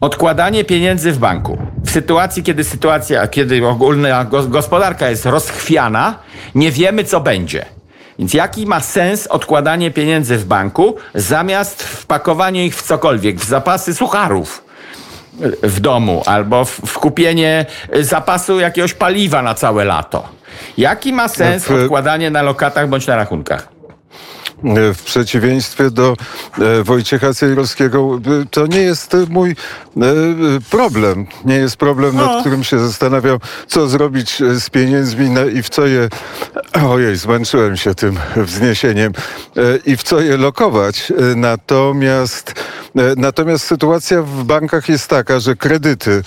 odkładanie 0.00 0.64
pieniędzy 0.64 1.12
w 1.12 1.18
banku? 1.18 1.58
W 1.84 1.90
sytuacji, 1.90 2.42
kiedy 2.42 2.64
sytuacja, 2.64 3.28
kiedy 3.28 3.66
ogólna 3.66 4.24
gospodarka 4.48 5.10
jest 5.10 5.26
rozchwiana, 5.26 6.18
nie 6.54 6.72
wiemy, 6.72 7.04
co 7.04 7.20
będzie. 7.20 7.64
Więc 8.18 8.34
jaki 8.34 8.66
ma 8.66 8.80
sens 8.80 9.26
odkładanie 9.26 9.90
pieniędzy 9.90 10.38
w 10.38 10.44
banku 10.44 10.96
zamiast 11.14 11.82
wpakowanie 11.82 12.66
ich 12.66 12.76
w 12.76 12.82
cokolwiek, 12.82 13.36
w 13.36 13.44
zapasy 13.44 13.94
sucharów? 13.94 14.71
W 15.62 15.80
domu 15.80 16.22
albo 16.26 16.64
w, 16.64 16.70
w 16.70 16.98
kupienie 16.98 17.66
zapasu 18.00 18.60
jakiegoś 18.60 18.94
paliwa 18.94 19.42
na 19.42 19.54
całe 19.54 19.84
lato. 19.84 20.28
Jaki 20.78 21.12
ma 21.12 21.28
sens 21.28 21.70
odkładanie 21.70 22.30
na 22.30 22.42
lokatach 22.42 22.88
bądź 22.88 23.06
na 23.06 23.16
rachunkach? 23.16 23.68
W 24.94 25.02
przeciwieństwie 25.04 25.90
do 25.90 26.16
e, 26.58 26.84
Wojciecha 26.84 27.34
Cejrowskiego, 27.34 28.20
e, 28.42 28.46
to 28.50 28.66
nie 28.66 28.80
jest 28.80 29.16
mój 29.28 29.50
e, 29.50 29.54
problem. 30.70 31.26
Nie 31.44 31.54
jest 31.54 31.76
problem, 31.76 32.16
nad 32.16 32.26
no. 32.26 32.40
którym 32.40 32.64
się 32.64 32.78
zastanawiam, 32.78 33.38
co 33.66 33.88
zrobić 33.88 34.38
z 34.38 34.70
pieniędzmi 34.70 35.34
i 35.54 35.62
w 35.62 35.68
co 35.68 35.86
je... 35.86 36.08
Ojej, 36.94 37.16
zmęczyłem 37.16 37.76
się 37.76 37.94
tym 37.94 38.18
wzniesieniem. 38.36 39.12
I 39.86 39.96
w 39.96 40.02
co 40.02 40.20
je 40.20 40.36
lokować. 40.36 41.12
Natomiast, 41.36 42.54
natomiast 43.16 43.64
sytuacja 43.64 44.22
w 44.22 44.44
bankach 44.44 44.88
jest 44.88 45.08
taka, 45.08 45.40
że 45.40 45.56
kredyty 45.56 46.22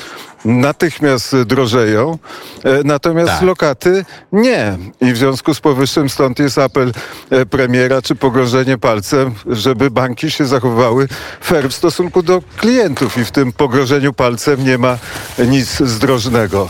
natychmiast 0.46 1.36
drożeją, 1.46 2.18
e, 2.64 2.84
natomiast 2.84 3.32
tak. 3.32 3.42
lokaty 3.42 4.06
nie. 4.32 4.78
I 5.02 5.14
w 5.14 5.18
związku 5.18 5.54
z 5.54 5.60
powyższym 5.60 6.10
stąd 6.10 6.40
jest 6.40 6.58
apel 6.58 6.92
e, 7.30 7.46
premiera, 7.46 8.02
czy 8.02 8.16
pogrążenie 8.16 8.78
palcem, 8.78 9.34
żeby 9.48 9.92
banki 9.92 10.32
się 10.32 10.46
zachowywały 10.46 11.08
fair 11.42 11.70
w 11.70 11.74
stosunku 11.74 12.24
do 12.24 12.42
klientów 12.58 13.18
i 13.18 13.26
w 13.26 13.32
tym 13.32 13.54
pogrążeniu 13.54 14.14
palcem 14.14 14.66
nie 14.66 14.78
ma 14.78 14.98
nic 15.48 15.80
zdrożnego. 15.80 16.70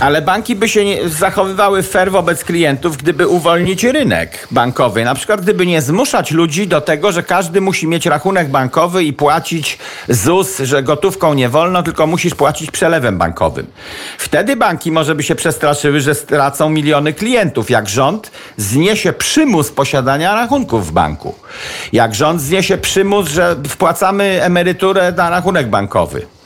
Ale 0.00 0.22
banki 0.22 0.56
by 0.56 0.68
się 0.68 0.84
nie, 0.84 1.08
zachowywały 1.08 1.82
fair 1.82 2.10
wobec 2.10 2.44
klientów, 2.44 2.96
gdyby 2.96 3.28
uwolnić 3.28 3.84
rynek 3.84 4.48
bankowy. 4.50 5.04
Na 5.04 5.14
przykład, 5.14 5.40
gdyby 5.40 5.66
nie 5.66 5.82
zmuszać 5.82 6.30
ludzi 6.30 6.66
do 6.66 6.80
tego, 6.80 7.12
że 7.12 7.22
każdy 7.22 7.60
musi 7.60 7.86
mieć 7.86 8.06
rachunek 8.06 8.48
bankowy 8.48 9.04
i 9.04 9.12
płacić 9.12 9.78
ZUS, 10.08 10.58
że 10.58 10.82
gotówką 10.82 11.34
nie 11.34 11.48
wolno, 11.48 11.82
tylko 11.82 12.06
musisz 12.06 12.34
płacić 12.34 12.70
przelewem 12.70 13.18
bankowym. 13.18 13.66
Wtedy 14.18 14.56
banki 14.56 14.92
może 14.92 15.14
by 15.14 15.22
się 15.22 15.34
przestraszyły, 15.34 16.00
że 16.00 16.14
stracą 16.14 16.70
miliony 16.70 17.12
klientów. 17.12 17.70
Jak 17.70 17.88
rząd 17.88 18.30
zniesie 18.56 19.12
przymus 19.12 19.70
posiadania 19.70 20.34
rachunków 20.34 20.86
w 20.86 20.92
banku. 20.92 21.34
Jak 21.92 22.14
rząd 22.14 22.40
zniesie 22.40 22.78
przymus, 22.78 23.28
że 23.28 23.56
wpłacamy 23.68 24.42
emeryturę 24.42 25.12
na 25.12 25.30
rachunek 25.30 25.68
bankowy. 25.68 26.39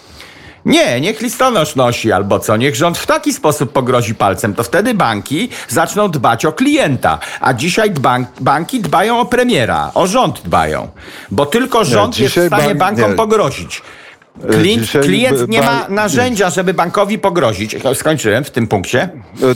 Nie, 0.64 1.00
niech 1.00 1.20
listonosz 1.20 1.76
nosi 1.76 2.12
albo 2.12 2.38
co, 2.38 2.56
niech 2.56 2.76
rząd 2.76 2.98
w 2.98 3.06
taki 3.06 3.32
sposób 3.32 3.72
pogrozi 3.72 4.14
palcem, 4.14 4.54
to 4.54 4.62
wtedy 4.62 4.94
banki 4.94 5.48
zaczną 5.68 6.10
dbać 6.10 6.44
o 6.44 6.52
klienta. 6.52 7.18
A 7.40 7.52
dzisiaj 7.52 7.90
bank, 7.90 8.28
banki 8.40 8.80
dbają 8.80 9.20
o 9.20 9.24
premiera, 9.24 9.90
o 9.94 10.06
rząd 10.06 10.42
dbają. 10.42 10.88
Bo 11.30 11.46
tylko 11.46 11.84
rząd 11.84 12.18
nie, 12.18 12.22
jest 12.22 12.38
w 12.38 12.46
stanie 12.46 12.74
bank, 12.74 12.78
bankom 12.78 13.10
nie. 13.10 13.16
pogrozić. 13.16 13.82
Klient, 14.40 14.90
klient 15.02 15.48
nie 15.48 15.62
ma 15.62 15.86
narzędzia, 15.88 16.50
żeby 16.50 16.74
bankowi 16.74 17.18
pogrozić. 17.18 17.76
Skończyłem 17.94 18.44
w 18.44 18.50
tym 18.50 18.66
punkcie. 18.66 19.08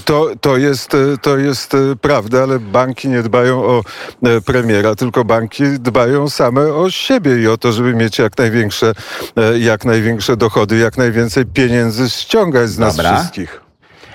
To, 0.04 0.30
to, 0.40 0.56
jest, 0.56 0.90
to 1.22 1.38
jest 1.38 1.76
prawda, 2.00 2.42
ale 2.42 2.58
banki 2.58 3.08
nie 3.08 3.22
dbają 3.22 3.64
o 3.64 3.82
e, 4.22 4.40
premiera, 4.40 4.94
tylko 4.94 5.24
banki 5.24 5.64
dbają 5.64 6.28
same 6.28 6.62
o 6.74 6.90
siebie 6.90 7.42
i 7.42 7.48
o 7.48 7.56
to, 7.56 7.72
żeby 7.72 7.94
mieć 7.94 8.18
jak 8.18 8.38
największe, 8.38 8.92
e, 9.36 9.58
jak 9.58 9.84
największe 9.84 10.36
dochody, 10.36 10.78
jak 10.78 10.98
najwięcej 10.98 11.46
pieniędzy 11.46 12.10
ściągać 12.10 12.68
z 12.68 12.78
nas 12.78 12.96
Dobra. 12.96 13.16
wszystkich. 13.16 13.60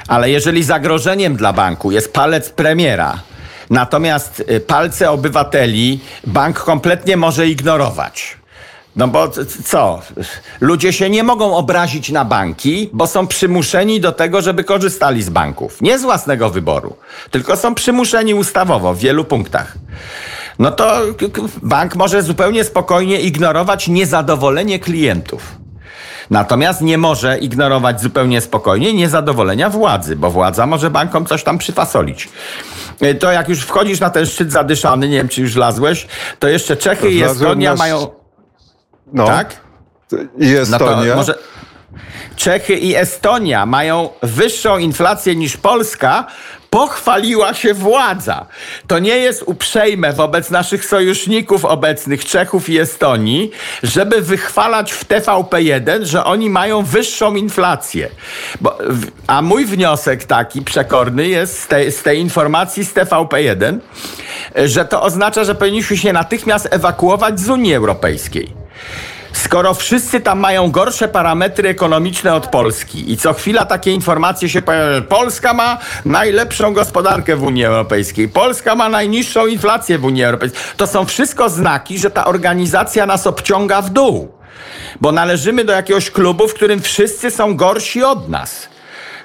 Ale 0.08 0.29
jeżeli 0.29 0.63
zagrożeniem 0.63 1.36
dla 1.36 1.53
banku 1.53 1.91
jest 1.91 2.13
palec 2.13 2.50
premiera, 2.50 3.20
natomiast 3.70 4.43
e, 4.48 4.60
palce 4.60 5.12
obywateli 5.12 6.00
bank 6.27 6.60
kompletnie 6.60 7.17
może 7.17 7.48
ignorować 7.48 8.42
no 8.95 9.07
bo 9.07 9.29
co? 9.65 10.01
Ludzie 10.62 10.93
się 10.93 11.09
nie 11.09 11.23
mogą 11.23 11.55
obrazić 11.55 12.09
na 12.09 12.25
banki, 12.25 12.89
bo 12.93 13.07
są 13.07 13.27
przymuszeni 13.27 14.00
do 14.01 14.12
tego, 14.12 14.41
żeby 14.41 14.63
korzystali 14.63 15.23
z 15.23 15.29
banków. 15.29 15.81
Nie 15.81 16.00
z 16.00 16.01
własnego 16.01 16.50
wyboru, 16.50 16.95
tylko 17.31 17.57
są 17.57 17.75
przymuszeni 17.75 18.33
ustawowo 18.33 18.93
w 18.93 19.00
wielu 19.00 19.25
punktach. 19.25 19.77
No 20.59 20.71
to 20.71 21.01
bank 21.63 21.95
może 21.95 22.23
zupełnie 22.23 22.63
spokojnie 22.63 23.21
ignorować 23.21 23.88
niezadowolenie 23.88 24.79
klientów. 24.79 25.63
Natomiast 26.29 26.81
nie 26.81 26.97
może 26.97 27.38
ignorować 27.38 28.01
zupełnie 28.01 28.41
spokojnie 28.41 28.93
niezadowolenia 28.93 29.69
władzy, 29.69 30.15
bo 30.15 30.31
władza 30.31 30.65
może 30.65 30.89
bankom 30.89 31.25
coś 31.25 31.43
tam 31.43 31.57
przyfasolić. 31.57 32.29
To 33.19 33.31
jak 33.31 33.50
już 33.50 33.59
wchodzisz 33.59 34.00
na 34.00 34.09
ten 34.09 34.25
szczyt 34.25 34.51
zadyszany, 34.51 35.09
nie 35.09 35.17
wiem 35.17 35.27
czy 35.27 35.41
już 35.41 35.55
lazłeś, 35.55 36.07
to 36.39 36.47
jeszcze 36.47 36.77
Czechy 36.77 37.12
i 37.12 37.23
Estonia 37.23 37.75
mają 37.75 38.23
no. 39.13 39.25
Tak? 39.25 39.55
I 40.38 40.55
Estonia. 40.55 41.10
No 41.10 41.15
może... 41.15 41.36
Czechy 42.36 42.74
i 42.74 42.96
Estonia 42.96 43.65
mają 43.65 44.10
wyższą 44.22 44.77
inflację 44.77 45.36
niż 45.36 45.58
Polska, 45.58 46.27
pochwaliła 46.70 47.53
się 47.53 47.74
władza. 47.74 48.46
To 48.88 49.00
nie 49.00 49.17
jest 49.17 49.43
uprzejme 49.46 50.13
wobec 50.13 50.50
naszych 50.50 50.86
sojuszników 50.86 51.65
obecnych, 51.65 52.25
Czechów 52.25 52.70
i 52.70 52.79
Estonii, 52.79 53.51
żeby 53.84 54.21
wychwalać 54.21 54.91
w 54.91 55.06
TVP1, 55.06 56.04
że 56.04 56.23
oni 56.23 56.49
mają 56.49 56.84
wyższą 56.84 57.36
inflację. 57.36 58.10
Bo, 58.62 58.78
a 59.28 59.41
mój 59.41 59.65
wniosek 59.65 60.23
taki 60.23 60.62
przekorny 60.62 61.28
jest 61.28 61.60
z 61.60 61.67
tej, 61.67 61.91
z 61.91 62.04
tej 62.04 62.19
informacji 62.19 62.86
z 62.86 62.93
TVP1, 62.93 63.80
że 64.65 64.86
to 64.86 65.02
oznacza, 65.02 65.43
że 65.43 65.56
powinniśmy 65.56 65.97
się 65.97 66.13
natychmiast 66.13 66.67
ewakuować 66.71 67.39
z 67.39 67.49
Unii 67.49 67.76
Europejskiej. 67.76 68.62
Skoro 69.34 69.74
wszyscy 69.74 70.22
tam 70.22 70.39
mają 70.39 70.72
gorsze 70.72 71.08
parametry 71.08 71.69
ekonomiczne 71.69 72.34
od 72.34 72.48
Polski 72.48 73.12
i 73.12 73.17
co 73.17 73.34
chwila 73.34 73.65
takie 73.65 73.91
informacje 73.91 74.50
się 74.50 74.62
pojawiają, 74.62 75.02
Polska 75.02 75.54
ma 75.54 75.78
najlepszą 76.06 76.74
gospodarkę 76.74 77.36
w 77.36 77.43
Unii 77.43 77.65
Europejskiej, 77.65 78.30
Polska 78.30 78.76
ma 78.76 78.89
najniższą 78.89 79.48
inflację 79.48 79.98
w 79.98 80.06
Unii 80.06 80.24
Europejskiej, 80.24 80.62
to 80.78 80.88
są 80.88 81.06
wszystko 81.06 81.50
znaki, 81.50 82.00
że 82.00 82.12
ta 82.12 82.26
organizacja 82.26 83.06
nas 83.06 83.28
obciąga 83.28 83.82
w 83.82 83.89
dół. 83.89 84.32
Bo 85.02 85.12
należymy 85.12 85.65
do 85.65 85.74
jakiegoś 85.74 86.12
klubu, 86.12 86.48
w 86.48 86.54
którym 86.54 86.82
wszyscy 86.82 87.32
są 87.32 87.56
gorsi 87.56 88.04
od 88.04 88.30
nas 88.30 88.72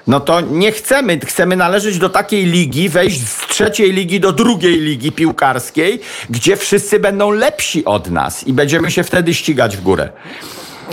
no 0.09 0.19
to 0.19 0.41
nie 0.41 0.71
chcemy, 0.71 1.19
chcemy 1.19 1.55
należeć 1.55 1.97
do 1.97 2.09
takiej 2.09 2.45
ligi, 2.45 2.89
wejść 2.89 3.27
z 3.27 3.47
trzeciej 3.47 3.91
ligi 3.91 4.19
do 4.19 4.31
drugiej 4.31 4.79
ligi 4.79 5.11
piłkarskiej, 5.11 6.01
gdzie 6.29 6.57
wszyscy 6.57 6.99
będą 6.99 7.31
lepsi 7.31 7.85
od 7.85 8.11
nas 8.11 8.47
i 8.47 8.53
będziemy 8.53 8.91
się 8.91 9.03
wtedy 9.03 9.33
ścigać 9.33 9.77
w 9.77 9.81
górę. 9.81 10.09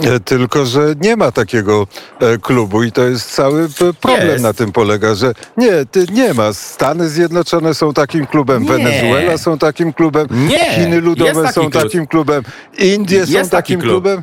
E, 0.02 0.20
tylko, 0.20 0.66
że 0.66 0.94
nie 1.00 1.16
ma 1.16 1.32
takiego 1.32 1.86
e, 2.20 2.38
klubu 2.38 2.82
i 2.82 2.92
to 2.92 3.04
jest 3.04 3.30
cały 3.30 3.68
problem 4.00 4.28
jest. 4.28 4.42
na 4.42 4.52
tym 4.52 4.72
polega, 4.72 5.14
że 5.14 5.32
nie, 5.56 5.72
nie 6.12 6.34
ma. 6.34 6.52
Stany 6.52 7.08
Zjednoczone 7.08 7.74
są 7.74 7.92
takim 7.92 8.26
klubem, 8.26 8.62
nie. 8.62 8.68
Wenezuela 8.68 9.38
są 9.38 9.58
takim 9.58 9.92
klubem, 9.92 10.26
nie. 10.30 10.70
Chiny 10.74 11.00
Ludowe 11.00 11.52
są 11.52 11.60
klub. 11.60 11.72
takim 11.72 12.06
klubem, 12.06 12.42
Indie 12.78 13.18
jest 13.18 13.32
są 13.32 13.48
takim 13.48 13.80
klub. 13.80 13.92
klubem. 13.92 14.22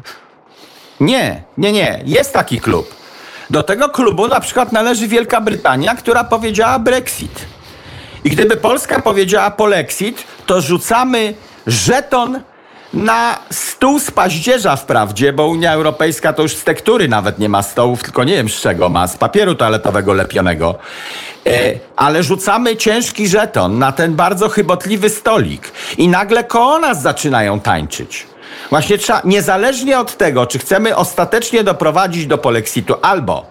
Nie, 0.99 1.43
nie, 1.57 1.71
nie. 1.71 2.03
Jest 2.05 2.33
taki 2.33 2.59
klub. 2.59 3.02
Do 3.53 3.63
tego 3.63 3.89
klubu 3.89 4.27
na 4.27 4.39
przykład 4.39 4.71
należy 4.71 5.07
Wielka 5.07 5.41
Brytania, 5.41 5.95
która 5.95 6.23
powiedziała 6.23 6.79
Brexit. 6.79 7.45
I 8.23 8.29
gdyby 8.29 8.57
Polska 8.57 9.01
powiedziała 9.01 9.51
polexit, 9.51 10.23
to 10.45 10.61
rzucamy 10.61 11.33
żeton 11.67 12.39
na 12.93 13.37
stół 13.51 13.99
z 13.99 14.11
paździerza 14.11 14.75
wprawdzie, 14.75 15.33
bo 15.33 15.47
Unia 15.47 15.73
Europejska 15.73 16.33
to 16.33 16.41
już 16.41 16.55
z 16.55 16.63
tektury 16.63 17.07
nawet 17.07 17.39
nie 17.39 17.49
ma 17.49 17.61
stołów, 17.61 18.03
tylko 18.03 18.23
nie 18.23 18.33
wiem 18.33 18.49
z 18.49 18.61
czego 18.61 18.89
ma, 18.89 19.07
z 19.07 19.17
papieru 19.17 19.55
toaletowego 19.55 20.13
lepionego. 20.13 20.75
E, 21.45 21.73
ale 21.95 22.23
rzucamy 22.23 22.75
ciężki 22.75 23.27
żeton 23.27 23.79
na 23.79 23.91
ten 23.91 24.15
bardzo 24.15 24.49
chybotliwy 24.49 25.09
stolik 25.09 25.71
i 25.97 26.07
nagle 26.07 26.43
koło 26.43 26.79
nas 26.79 27.01
zaczynają 27.01 27.59
tańczyć. 27.59 28.32
Właśnie 28.69 28.97
trzeba, 28.97 29.21
niezależnie 29.25 29.99
od 29.99 30.17
tego, 30.17 30.45
czy 30.45 30.59
chcemy 30.59 30.95
ostatecznie 30.95 31.63
doprowadzić 31.63 32.27
do 32.27 32.37
polexitu, 32.37 32.95
albo 33.01 33.45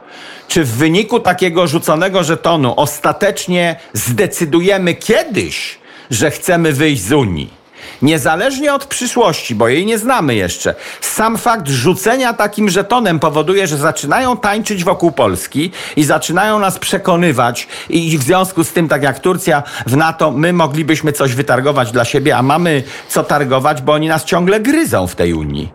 czy 0.49 0.65
w 0.65 0.71
wyniku 0.71 1.21
takiego 1.21 1.67
rzuconego 1.67 2.25
żetonu 2.25 2.75
ostatecznie 2.77 3.77
zdecydujemy 3.93 4.95
kiedyś, 4.95 5.79
że 6.11 6.31
chcemy 6.31 6.73
wyjść 6.73 7.03
z 7.03 7.13
Unii 7.13 7.62
Niezależnie 8.03 8.75
od 8.75 8.87
przyszłości, 8.87 9.55
bo 9.55 9.69
jej 9.69 9.87
nie 9.87 9.99
znamy 9.99 10.35
jeszcze, 10.35 10.75
sam 11.01 11.39
fakt 11.39 11.69
rzucenia 11.69 12.33
takim 12.33 12.71
żetonem 12.71 13.21
powoduje, 13.21 13.67
że 13.67 13.77
zaczynają 13.77 14.37
tańczyć 14.37 14.85
wokół 14.85 15.13
Polski 15.13 15.71
i 15.97 16.05
zaczynają 16.05 16.59
nas 16.59 16.79
przekonywać 16.79 17.69
i 17.89 18.19
w 18.19 18.23
związku 18.23 18.65
z 18.65 18.73
tym, 18.73 18.89
tak 18.89 19.03
jak 19.03 19.21
Turcja 19.21 19.63
w 19.87 19.97
NATO, 19.97 20.31
my 20.31 20.53
moglibyśmy 20.53 21.13
coś 21.13 21.35
wytargować 21.35 21.93
dla 21.93 22.05
siebie, 22.05 22.37
a 22.37 22.43
mamy 22.43 22.83
co 23.09 23.25
targować, 23.25 23.83
bo 23.83 23.93
oni 23.93 24.09
nas 24.09 24.25
ciągle 24.25 24.61
gryzą 24.61 25.07
w 25.07 25.17
tej 25.17 25.35
Unii. 25.35 25.73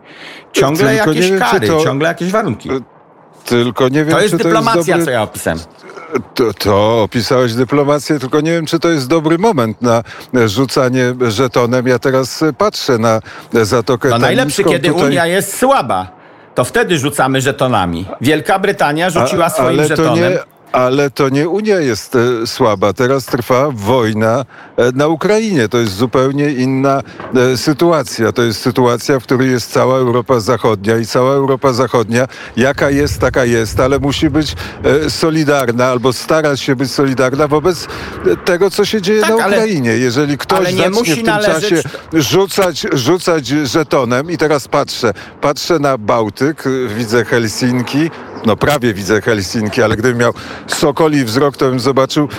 Ciągle 0.51 0.95
Tylko 0.95 1.09
jakieś 1.09 1.29
wiem, 1.29 1.39
kary, 1.39 1.67
to... 1.67 1.83
ciągle 1.83 2.07
jakieś 2.07 2.31
warunki 2.31 2.69
tylko 3.47 3.89
nie 3.89 4.05
wiem, 4.05 4.13
to 4.13 4.21
jest 4.21 4.31
czy 4.31 4.43
dyplomacja, 4.43 4.73
to 4.73 4.77
jest 4.77 4.89
dobry... 4.89 5.05
co 5.05 5.11
ja 5.11 5.23
opisałem. 5.23 5.59
To, 6.33 6.53
to 6.53 7.03
opisałeś 7.03 7.53
dyplomację, 7.53 8.19
tylko 8.19 8.41
nie 8.41 8.51
wiem, 8.51 8.65
czy 8.65 8.79
to 8.79 8.89
jest 8.89 9.07
dobry 9.07 9.37
moment 9.37 9.81
na 9.81 10.03
rzucanie 10.47 11.13
żetonem. 11.27 11.87
Ja 11.87 11.99
teraz 11.99 12.43
patrzę 12.57 12.97
na 12.97 13.19
Zatokę 13.53 14.09
No 14.09 14.17
najlepszy, 14.17 14.63
kiedy 14.63 14.89
tutaj... 14.89 15.05
Unia 15.07 15.25
jest 15.25 15.57
słaba. 15.57 16.07
To 16.55 16.63
wtedy 16.63 16.97
rzucamy 16.97 17.41
żetonami. 17.41 18.05
Wielka 18.21 18.59
Brytania 18.59 19.09
rzuciła 19.09 19.45
A, 19.45 19.49
swoim 19.49 19.83
żetonem. 19.83 20.15
To 20.15 20.29
nie, 20.29 20.56
ale 20.71 21.09
to 21.11 21.29
nie 21.29 21.49
Unia 21.49 21.79
jest 21.79 22.15
e, 22.15 22.47
słaba. 22.47 22.93
Teraz 22.93 23.25
trwa 23.25 23.69
wojna 23.71 24.45
e, 24.77 24.91
na 24.91 25.07
Ukrainie. 25.07 25.69
To 25.69 25.77
jest 25.77 25.93
zupełnie 25.95 26.49
inna 26.51 27.01
e, 27.53 27.57
sytuacja. 27.57 28.31
To 28.31 28.43
jest 28.43 28.61
sytuacja, 28.61 29.19
w 29.19 29.23
której 29.23 29.51
jest 29.51 29.71
cała 29.71 29.97
Europa 29.97 30.39
Zachodnia 30.39 30.97
i 30.97 31.05
cała 31.05 31.33
Europa 31.33 31.73
Zachodnia, 31.73 32.27
jaka 32.57 32.89
jest, 32.89 33.19
taka 33.19 33.45
jest, 33.45 33.79
ale 33.79 33.99
musi 33.99 34.29
być 34.29 34.55
e, 35.05 35.09
solidarna 35.09 35.85
albo 35.87 36.13
starać 36.13 36.61
się 36.61 36.75
być 36.75 36.91
solidarna 36.91 37.47
wobec 37.47 37.87
e, 38.31 38.35
tego, 38.35 38.69
co 38.69 38.85
się 38.85 39.01
dzieje 39.01 39.21
Tak, 39.21 39.29
na 39.37 39.43
ale- 39.43 39.57
Ukrainie. 39.57 39.91
Jeżeli 39.91 40.37
ktoś 40.37 40.59
ale 40.59 40.73
nie 40.73 40.77
zacznie 40.77 40.99
musi 40.99 41.11
w 41.13 41.15
tym 41.15 41.25
należeć- 41.25 41.69
czasie 41.83 41.89
rzucać, 42.13 42.85
rzucać 42.93 43.47
żetonem 43.47 44.31
i 44.31 44.37
teraz 44.37 44.67
patrzę, 44.67 45.13
patrzę 45.41 45.79
na 45.79 45.97
Bałtyk, 45.97 46.63
widzę 46.97 47.25
Helsinki, 47.25 48.09
no 48.45 48.55
prawie 48.55 48.93
widzę 48.93 49.21
Helsinki, 49.21 49.83
ale 49.83 49.97
gdybym 49.97 50.17
miał 50.17 50.33
sokoli 50.67 51.25
wzrok, 51.25 51.57
to 51.57 51.69
bym 51.69 51.79
zobaczył 51.79 52.29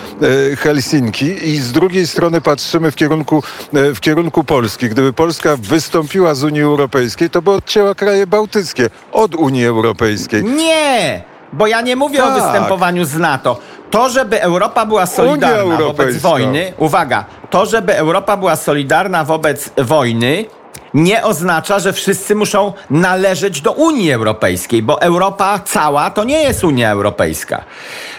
e, 0.53 0.57
Helsinki 0.57 1.49
i 1.49 1.57
z 1.57 1.73
drugiej 1.73 2.07
strony 2.07 2.41
patrzymy 2.41 2.91
w 2.91 2.95
kierunku, 2.97 3.43
e, 3.75 3.95
w 3.95 4.01
kierunku 4.01 4.45
Polski. 4.45 4.89
Gdyby 4.89 5.13
Polska 5.13 5.57
wystąpiła 5.57 6.35
z 6.35 6.45
Unii 6.45 6.63
Europejskiej, 6.63 7.31
to 7.31 7.43
by 7.43 7.51
odcięła 7.51 7.95
kraje 7.95 8.27
bałtyckie 8.27 8.91
od 9.13 9.35
Unii 9.35 9.67
Europejskiej. 9.67 10.45
Nie! 10.45 11.23
Bo 11.53 11.67
ja 11.67 11.81
nie 11.81 11.97
mówię 11.97 12.25
o 12.25 12.27
Tak. 12.27 12.43
występowaniu 12.43 13.05
z 13.05 13.15
NATO. 13.15 13.59
To, 13.91 14.09
żeby 14.11 14.43
Europa 14.43 14.87
była 14.87 15.07
solidarna 15.07 15.77
wobec 15.77 16.17
wojny, 16.17 16.73
uwaga, 16.79 17.25
to, 17.51 17.67
żeby 17.67 17.97
Europa 17.97 18.37
była 18.37 18.57
solidarna 18.57 19.25
wobec 19.25 19.71
wojny, 19.77 20.45
nie 20.95 21.25
oznacza, 21.25 21.79
że 21.79 21.93
wszyscy 21.93 22.35
muszą 22.35 22.73
należeć 22.91 23.61
do 23.61 23.73
Unii 23.73 24.13
Europejskiej, 24.13 24.83
bo 24.83 25.03
Europa 25.03 25.61
cała 25.65 26.11
to 26.11 26.25
nie 26.25 26.43
jest 26.43 26.65
Unia 26.65 26.91
Europejska. 26.91 27.65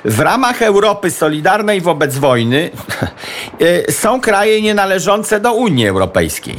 W 0.06 0.20
ramach 0.20 0.62
Europy 0.62 1.12
solidarnej 1.12 1.82
wobec 1.82 2.18
wojny 2.18 2.70
y, 3.62 3.92
są 3.92 4.22
kraje 4.22 4.62
nienależące 4.62 5.40
do 5.40 5.54
Unii 5.54 5.88
Europejskiej. 5.88 6.56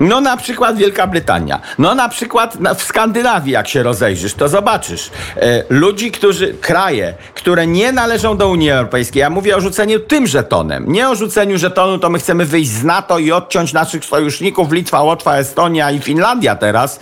No 0.00 0.20
na 0.20 0.36
przykład 0.36 0.76
Wielka 0.76 1.06
Brytania. 1.06 1.60
No 1.78 1.94
na 1.94 2.08
przykład 2.08 2.56
w 2.76 2.82
Skandynawii, 2.82 3.52
jak 3.52 3.68
się 3.68 3.82
rozejrzysz, 3.82 4.34
to 4.34 4.48
zobaczysz. 4.48 5.10
E, 5.36 5.64
ludzi, 5.68 6.10
którzy, 6.10 6.54
kraje, 6.54 7.14
które 7.34 7.66
nie 7.66 7.92
należą 7.92 8.36
do 8.36 8.48
Unii 8.48 8.70
Europejskiej. 8.70 9.20
Ja 9.20 9.30
mówię 9.30 9.56
o 9.56 9.60
rzuceniu 9.60 10.00
tym 10.00 10.26
żetonem. 10.26 10.92
Nie 10.92 11.08
o 11.08 11.14
rzuceniu 11.14 11.58
żetonu, 11.58 11.98
to 11.98 12.10
my 12.10 12.18
chcemy 12.18 12.44
wyjść 12.44 12.70
z 12.70 12.84
NATO 12.84 13.18
i 13.18 13.32
odciąć 13.32 13.72
naszych 13.72 14.04
sojuszników 14.04 14.72
Litwa, 14.72 15.02
Łotwa, 15.02 15.36
Estonia 15.36 15.90
i 15.90 16.00
Finlandia 16.00 16.56
teraz. 16.56 17.00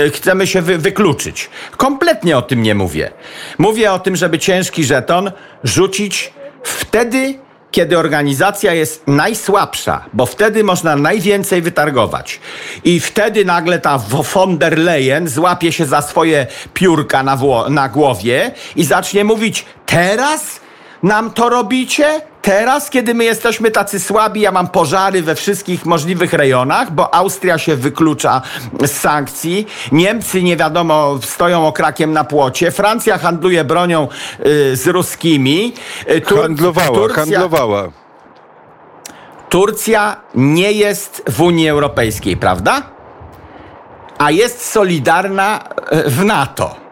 E, 0.00 0.10
chcemy 0.10 0.46
się 0.46 0.62
wy, 0.62 0.78
wykluczyć. 0.78 1.50
Kompletnie 1.76 2.38
o 2.38 2.42
tym 2.42 2.62
nie 2.62 2.74
mówię. 2.74 3.10
Mówię 3.58 3.92
o 3.92 3.98
tym, 3.98 4.16
żeby 4.16 4.38
ciężki 4.38 4.84
żeton 4.84 5.32
rzucić 5.64 6.32
wtedy, 6.62 7.43
kiedy 7.74 7.98
organizacja 7.98 8.74
jest 8.74 9.02
najsłabsza, 9.06 10.04
bo 10.12 10.26
wtedy 10.26 10.64
można 10.64 10.96
najwięcej 10.96 11.62
wytargować. 11.62 12.40
I 12.84 13.00
wtedy 13.00 13.44
nagle 13.44 13.78
ta 13.78 13.98
von 14.34 14.58
der 14.58 14.78
Leyen 14.78 15.28
złapie 15.28 15.72
się 15.72 15.86
za 15.86 16.02
swoje 16.02 16.46
piórka 16.74 17.22
na, 17.22 17.38
na 17.68 17.88
głowie 17.88 18.50
i 18.76 18.84
zacznie 18.84 19.24
mówić: 19.24 19.64
Teraz 19.86 20.60
nam 21.04 21.30
to 21.30 21.48
robicie? 21.48 22.20
Teraz, 22.42 22.90
kiedy 22.90 23.14
my 23.14 23.24
jesteśmy 23.24 23.70
tacy 23.70 24.00
słabi, 24.00 24.40
ja 24.40 24.52
mam 24.52 24.68
pożary 24.68 25.22
we 25.22 25.34
wszystkich 25.34 25.86
możliwych 25.86 26.32
rejonach, 26.32 26.92
bo 26.92 27.14
Austria 27.14 27.58
się 27.58 27.76
wyklucza 27.76 28.42
z 28.86 28.90
sankcji, 28.92 29.66
Niemcy 29.92 30.42
nie 30.42 30.56
wiadomo 30.56 31.18
stoją 31.22 31.66
okrakiem 31.66 32.12
na 32.12 32.24
płocie, 32.24 32.70
Francja 32.70 33.18
handluje 33.18 33.64
bronią 33.64 34.08
y, 34.46 34.76
z 34.76 34.86
ruskimi, 34.86 35.74
y, 36.10 36.20
Tur- 36.20 36.42
Handlowała, 36.42 36.88
Turcja, 36.98 37.14
handlowała. 37.16 37.88
Turcja 39.48 40.16
nie 40.34 40.72
jest 40.72 41.22
w 41.28 41.42
Unii 41.42 41.68
Europejskiej, 41.68 42.36
prawda? 42.36 42.82
A 44.18 44.30
jest 44.30 44.70
solidarna 44.70 45.60
e, 45.90 46.10
w 46.10 46.24
NATO. 46.24 46.83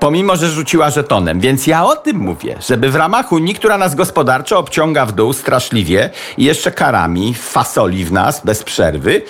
Pomimo, 0.00 0.36
że 0.36 0.48
rzuciła 0.48 0.90
żetonem. 0.90 1.40
Więc 1.40 1.66
ja 1.66 1.84
o 1.84 1.96
tym 1.96 2.16
mówię, 2.16 2.56
żeby 2.68 2.90
w 2.90 2.94
ramach 2.94 3.32
Unii, 3.32 3.54
która 3.54 3.78
nas 3.78 3.94
gospodarczo 3.94 4.58
obciąga 4.58 5.06
w 5.06 5.12
dół 5.12 5.32
straszliwie 5.32 6.10
i 6.36 6.44
jeszcze 6.44 6.70
karami 6.70 7.34
fasoli 7.34 8.04
w 8.04 8.12
nas 8.12 8.44
bez 8.44 8.62
przerwy, 8.62 9.22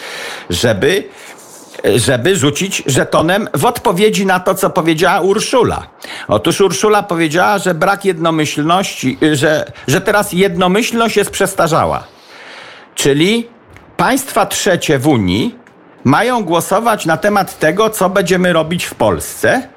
żeby 0.50 1.08
żeby 1.96 2.36
rzucić 2.36 2.82
żetonem 2.86 3.48
w 3.54 3.64
odpowiedzi 3.64 4.26
na 4.26 4.40
to, 4.40 4.54
co 4.54 4.70
powiedziała 4.70 5.20
Urszula. 5.20 5.86
Otóż 6.28 6.60
Urszula 6.60 7.02
powiedziała, 7.02 7.58
że 7.58 7.74
brak 7.74 8.04
jednomyślności, 8.04 9.18
y, 9.22 9.36
że, 9.36 9.72
że 9.88 10.00
teraz 10.00 10.32
jednomyślność 10.32 11.16
jest 11.16 11.30
przestarzała. 11.30 12.04
Czyli 12.94 13.48
państwa 13.96 14.46
trzecie 14.46 14.98
w 14.98 15.06
Unii 15.06 15.54
mają 16.04 16.44
głosować 16.44 17.06
na 17.06 17.16
temat 17.16 17.58
tego, 17.58 17.90
co 17.90 18.08
będziemy 18.10 18.52
robić 18.52 18.84
w 18.84 18.94
Polsce, 18.94 19.68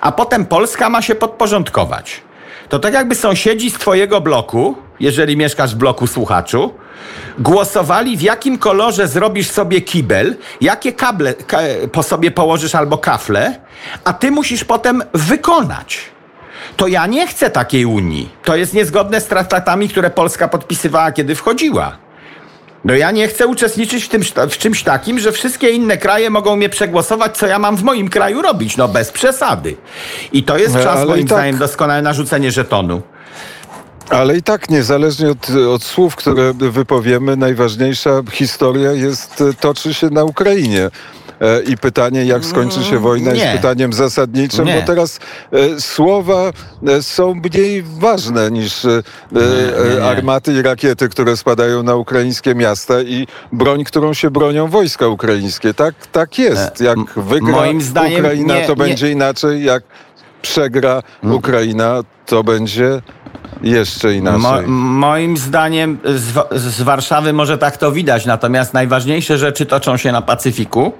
a 0.00 0.12
potem 0.12 0.46
Polska 0.46 0.90
ma 0.90 1.02
się 1.02 1.14
podporządkować. 1.14 2.20
To 2.68 2.78
tak 2.78 2.94
jakby 2.94 3.14
sąsiedzi 3.14 3.70
z 3.70 3.74
twojego 3.74 4.20
bloku, 4.20 4.76
jeżeli 5.00 5.36
mieszkasz 5.36 5.74
w 5.74 5.78
bloku 5.78 6.06
słuchaczu, 6.06 6.74
głosowali 7.38 8.16
w 8.16 8.22
jakim 8.22 8.58
kolorze 8.58 9.08
zrobisz 9.08 9.50
sobie 9.50 9.80
kibel, 9.80 10.36
jakie 10.60 10.92
kable 10.92 11.34
ka, 11.34 11.58
po 11.92 12.02
sobie 12.02 12.30
położysz 12.30 12.74
albo 12.74 12.98
kafle, 12.98 13.60
a 14.04 14.12
ty 14.12 14.30
musisz 14.30 14.64
potem 14.64 15.02
wykonać. 15.14 15.98
To 16.76 16.86
ja 16.86 17.06
nie 17.06 17.26
chcę 17.26 17.50
takiej 17.50 17.84
Unii. 17.84 18.28
To 18.44 18.56
jest 18.56 18.74
niezgodne 18.74 19.20
z 19.20 19.26
traktatami, 19.26 19.88
które 19.88 20.10
Polska 20.10 20.48
podpisywała, 20.48 21.12
kiedy 21.12 21.34
wchodziła. 21.34 22.09
No 22.84 22.94
ja 22.94 23.10
nie 23.10 23.28
chcę 23.28 23.46
uczestniczyć 23.46 24.04
w, 24.04 24.08
tym, 24.08 24.22
w 24.50 24.58
czymś 24.58 24.82
takim, 24.82 25.18
że 25.18 25.32
wszystkie 25.32 25.70
inne 25.70 25.96
kraje 25.96 26.30
mogą 26.30 26.56
mnie 26.56 26.68
przegłosować, 26.68 27.36
co 27.36 27.46
ja 27.46 27.58
mam 27.58 27.76
w 27.76 27.82
moim 27.82 28.08
kraju 28.08 28.42
robić. 28.42 28.76
No 28.76 28.88
bez 28.88 29.10
przesady. 29.10 29.76
I 30.32 30.42
to 30.42 30.58
jest 30.58 30.74
No, 30.74 30.82
czas, 30.82 30.96
ale 30.96 31.06
moim 31.06 31.26
tak- 31.26 31.38
zdaniem, 31.38 31.58
doskonale 31.58 32.02
na 32.02 32.12
rzucenie 32.12 32.50
żetonu. 32.50 33.02
Ale 34.10 34.36
i 34.36 34.42
tak, 34.42 34.70
niezależnie 34.70 35.30
od, 35.30 35.50
od 35.50 35.82
słów, 35.82 36.16
które 36.16 36.52
wypowiemy, 36.52 37.36
najważniejsza 37.36 38.22
historia 38.32 38.92
jest, 38.92 39.40
e, 39.40 39.54
toczy 39.54 39.94
się 39.94 40.10
na 40.10 40.24
Ukrainie. 40.24 40.90
E, 41.40 41.62
I 41.62 41.76
pytanie, 41.76 42.24
jak 42.24 42.44
skończy 42.44 42.84
się 42.84 42.98
wojna, 42.98 43.32
nie. 43.32 43.38
jest 43.38 43.52
pytaniem 43.56 43.92
zasadniczym, 43.92 44.64
Nie. 44.64 44.74
bo 44.74 44.86
teraz 44.86 45.18
e, 45.52 45.80
słowa 45.80 46.52
e, 46.86 47.02
są 47.02 47.34
mniej 47.34 47.82
ważne 47.82 48.50
niż 48.50 48.86
nie, 49.32 50.04
armaty 50.04 50.52
i 50.52 50.62
rakiety, 50.62 51.08
które 51.08 51.36
spadają 51.36 51.82
na 51.82 51.94
ukraińskie 51.94 52.54
miasta 52.54 53.02
i 53.02 53.26
broń, 53.52 53.84
którą 53.84 54.14
się 54.14 54.30
bronią 54.30 54.68
wojska 54.68 55.08
ukraińskie. 55.08 55.74
Tak, 55.74 55.94
tak 56.12 56.38
jest. 56.38 56.80
Jak 56.80 56.98
wygra 57.16 57.52
moim 57.52 57.80
zdaniem 57.80 58.18
Ukraina, 58.18 58.54
to 58.66 58.76
będzie 58.76 59.10
inaczej. 59.10 59.64
Jak 59.64 59.82
przegra 60.42 61.02
Ukraina, 61.22 62.02
to 62.26 62.44
będzie 62.44 63.02
jeszcze 63.62 64.14
inaczej. 64.14 64.40
Mo, 64.40 64.78
moim 65.06 65.36
zdaniem 65.36 65.98
z, 66.04 66.54
z 66.62 66.82
Warszawy 66.82 67.32
może 67.32 67.58
tak 67.58 67.76
to 67.76 67.92
widać, 67.92 68.26
natomiast 68.26 68.74
najważniejsze 68.74 69.38
rzeczy 69.38 69.66
toczą 69.66 69.96
się 69.96 70.12
na 70.12 70.22
Pacyfiku, 70.22 70.92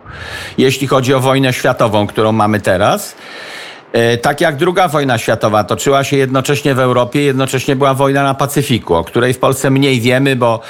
jeśli 0.58 0.86
chodzi 0.86 1.14
o 1.14 1.20
wojnę 1.20 1.52
światową, 1.52 2.06
którą 2.06 2.32
mamy 2.32 2.60
teraz. 2.60 3.14
E, 3.92 4.16
Tak 4.18 4.40
jak 4.40 4.56
druga 4.56 4.88
wojna 4.88 5.18
światowa 5.18 5.64
toczyła 5.64 6.04
się 6.04 6.16
jednocześnie 6.16 6.74
w 6.74 6.78
Europie, 6.78 7.22
jednocześnie 7.22 7.76
była 7.76 7.94
wojna 7.94 8.22
na 8.22 8.34
Pacyfiku, 8.34 8.94
o 8.94 9.04
której 9.04 9.34
w 9.34 9.38
Polsce 9.38 9.70
mniej 9.70 10.00
wiemy, 10.00 10.36
bo 10.36 10.60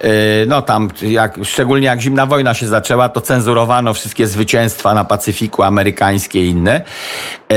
e, 0.00 0.08
no 0.46 0.62
tam, 0.62 0.88
jak, 1.02 1.38
szczególnie 1.44 1.86
jak 1.86 2.00
zimna 2.00 2.26
wojna 2.26 2.54
się 2.54 2.66
zaczęła, 2.66 3.08
to 3.08 3.20
cenzurowano 3.20 3.94
wszystkie 3.94 4.26
zwycięstwa 4.26 4.94
na 4.94 5.04
Pacyfiku, 5.04 5.62
amerykańskie 5.62 6.46
i 6.46 6.48
inne. 6.48 6.80
E, 7.52 7.54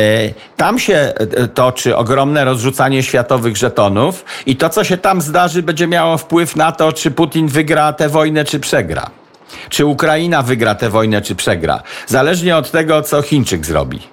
Tam 0.57 0.79
się 0.79 1.13
toczy 1.53 1.97
ogromne 1.97 2.45
rozrzucanie 2.45 3.03
światowych 3.03 3.57
żetonów 3.57 4.25
i 4.45 4.55
to, 4.55 4.69
co 4.69 4.83
się 4.83 4.97
tam 4.97 5.21
zdarzy, 5.21 5.63
będzie 5.63 5.87
miało 5.87 6.17
wpływ 6.17 6.55
na 6.55 6.71
to, 6.71 6.93
czy 6.93 7.11
Putin 7.11 7.47
wygra 7.47 7.93
tę 7.93 8.09
wojnę, 8.09 8.45
czy 8.45 8.59
przegra. 8.59 9.09
Czy 9.69 9.85
Ukraina 9.85 10.41
wygra 10.41 10.75
tę 10.75 10.89
wojnę, 10.89 11.21
czy 11.21 11.35
przegra. 11.35 11.83
Zależnie 12.07 12.57
od 12.57 12.71
tego, 12.71 13.01
co 13.01 13.21
Chińczyk 13.21 13.65
zrobi. 13.65 14.12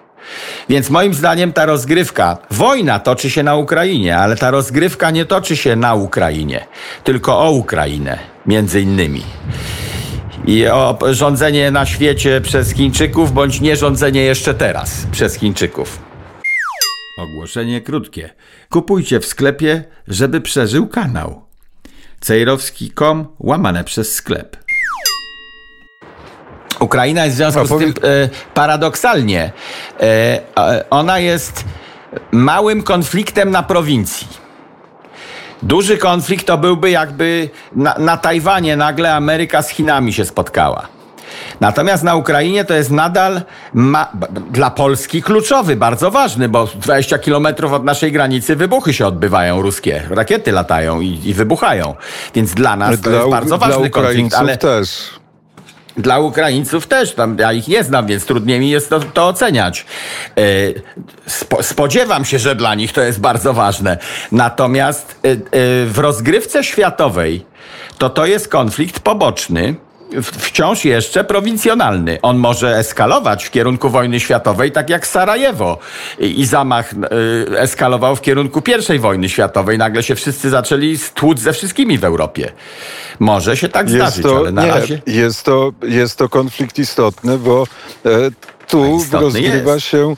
Więc 0.69 0.90
moim 0.90 1.14
zdaniem 1.14 1.53
ta 1.53 1.66
rozgrywka, 1.66 2.38
wojna 2.51 2.99
toczy 2.99 3.31
się 3.31 3.43
na 3.43 3.57
Ukrainie, 3.57 4.19
ale 4.19 4.37
ta 4.37 4.51
rozgrywka 4.51 5.11
nie 5.11 5.25
toczy 5.25 5.57
się 5.57 5.77
na 5.77 5.95
Ukrainie, 5.95 6.66
tylko 7.05 7.38
o 7.38 7.51
Ukrainę, 7.51 8.19
między 8.47 8.81
innymi. 8.81 9.23
I 10.47 10.66
o 10.66 10.99
rządzenie 11.11 11.71
na 11.71 11.87
świecie 11.87 12.40
przez 12.40 12.75
Chińczyków, 12.75 13.33
bądź 13.33 13.61
nie 13.61 13.77
rządzenie 13.77 14.23
jeszcze 14.23 14.55
teraz 14.55 15.07
przez 15.12 15.35
Chińczyków. 15.35 15.99
Ogłoszenie 17.19 17.81
krótkie. 17.81 18.31
Kupujcie 18.71 19.21
w 19.21 19.27
sklepie, 19.27 19.85
żeby 20.09 20.40
przeżył 20.40 20.88
kanał. 20.88 21.43
Cejrowski.com 22.21 23.27
łamane 23.38 23.85
przez 23.85 24.14
sklep. 24.14 24.57
Ukraina 26.81 27.25
jest 27.25 27.35
w 27.35 27.37
związku 27.37 27.66
z 27.66 27.69
tym 27.69 27.90
e, 27.90 28.29
paradoksalnie, 28.55 29.53
e, 30.01 30.40
ona 30.90 31.19
jest 31.19 31.64
małym 32.33 32.83
konfliktem 32.83 33.51
na 33.51 33.62
prowincji. 33.62 34.27
Duży 35.62 35.99
konflikt 35.99 36.47
to 36.47 36.59
byłby 36.59 36.90
jakby 36.90 37.51
na, 37.73 37.95
na 37.99 38.16
Tajwanie 38.16 38.77
nagle 38.77 39.14
Ameryka 39.14 39.62
z 39.62 39.69
Chinami 39.69 40.12
się 40.12 40.25
spotkała. 40.25 40.87
Natomiast 41.61 42.03
na 42.03 42.14
Ukrainie 42.14 42.64
to 42.64 42.75
jest 42.75 42.90
nadal 42.90 43.43
ma, 43.75 44.12
dla 44.51 44.71
Polski 44.71 45.23
kluczowy, 45.23 45.77
bardzo 45.77 46.11
ważny, 46.11 46.49
bo 46.49 46.66
20 46.75 47.19
kilometrów 47.19 47.73
od 47.73 47.85
naszej 47.85 48.12
granicy 48.12 48.57
wybuchy 48.57 48.95
się 48.95 49.07
odbywają 49.07 49.62
ruskie. 49.62 50.03
Rakiety 50.11 50.53
latają 50.53 51.01
i, 51.01 51.21
i 51.25 51.35
wybuchają. 51.35 51.95
Więc 52.35 52.55
dla 52.55 52.77
nas 52.77 53.01
to 53.01 53.11
jest 53.11 53.29
bardzo 53.29 53.59
dla 53.59 53.69
ważny 53.69 53.90
konflikt. 53.90 53.97
Ukraińców 53.97 54.38
Ale 54.38 54.57
też. 54.57 55.20
Dla 55.96 56.18
Ukraińców 56.18 56.87
też, 56.87 57.14
tam 57.14 57.37
ja 57.38 57.53
ich 57.53 57.68
nie 57.68 57.85
znam, 57.85 58.07
więc 58.07 58.26
trudniej 58.26 58.61
mi 58.61 58.70
jest 58.70 58.90
to, 58.90 59.00
to 59.00 59.29
oceniać. 59.29 59.87
E, 60.37 60.42
Spo, 61.26 61.62
spodziewam 61.62 62.24
się, 62.24 62.38
że 62.38 62.55
dla 62.55 62.74
nich 62.74 62.92
to 62.92 63.00
jest 63.00 63.20
bardzo 63.20 63.53
ważne. 63.53 63.98
Natomiast 64.33 65.20
e, 65.24 65.29
e, 65.29 65.37
w 65.87 65.98
rozgrywce 65.98 66.64
światowej 66.64 67.44
to 67.98 68.11
to 68.11 68.26
jest 68.26 68.48
konflikt 68.48 69.00
poboczny. 69.00 69.74
Wciąż 70.23 70.85
jeszcze 70.85 71.25
prowincjonalny. 71.25 72.18
On 72.23 72.37
może 72.37 72.77
eskalować 72.77 73.44
w 73.44 73.51
kierunku 73.51 73.90
wojny 73.90 74.20
światowej, 74.20 74.73
tak 74.73 74.90
jak 74.90 75.07
Sarajewo. 75.07 75.79
I, 76.18 76.40
i 76.40 76.46
zamach 76.46 76.94
e, 77.53 77.61
eskalował 77.61 78.16
w 78.16 78.20
kierunku 78.20 78.62
I 78.94 78.99
wojny 78.99 79.29
światowej. 79.29 79.79
Nagle 79.79 80.03
się 80.03 80.14
wszyscy 80.14 80.51
zaczęli 80.51 80.99
stłuc 80.99 81.40
ze 81.40 81.53
wszystkimi 81.53 81.99
w 81.99 82.05
Europie. 82.05 82.53
Może 83.18 83.57
się 83.57 83.68
tak 83.68 83.87
Jest 83.90 83.96
zdarzyć, 83.96 84.23
to, 84.23 84.37
ale 84.37 84.53
na 84.53 84.64
nie, 84.64 84.70
razie. 84.70 85.03
jest, 85.07 85.42
to, 85.42 85.73
jest 85.83 86.18
to 86.18 86.29
konflikt 86.29 86.79
istotny, 86.79 87.38
bo 87.38 87.66
e, 88.07 88.11
tu 88.68 89.05
rozgrywa 89.12 89.75
jest. 89.75 89.87
się. 89.87 90.16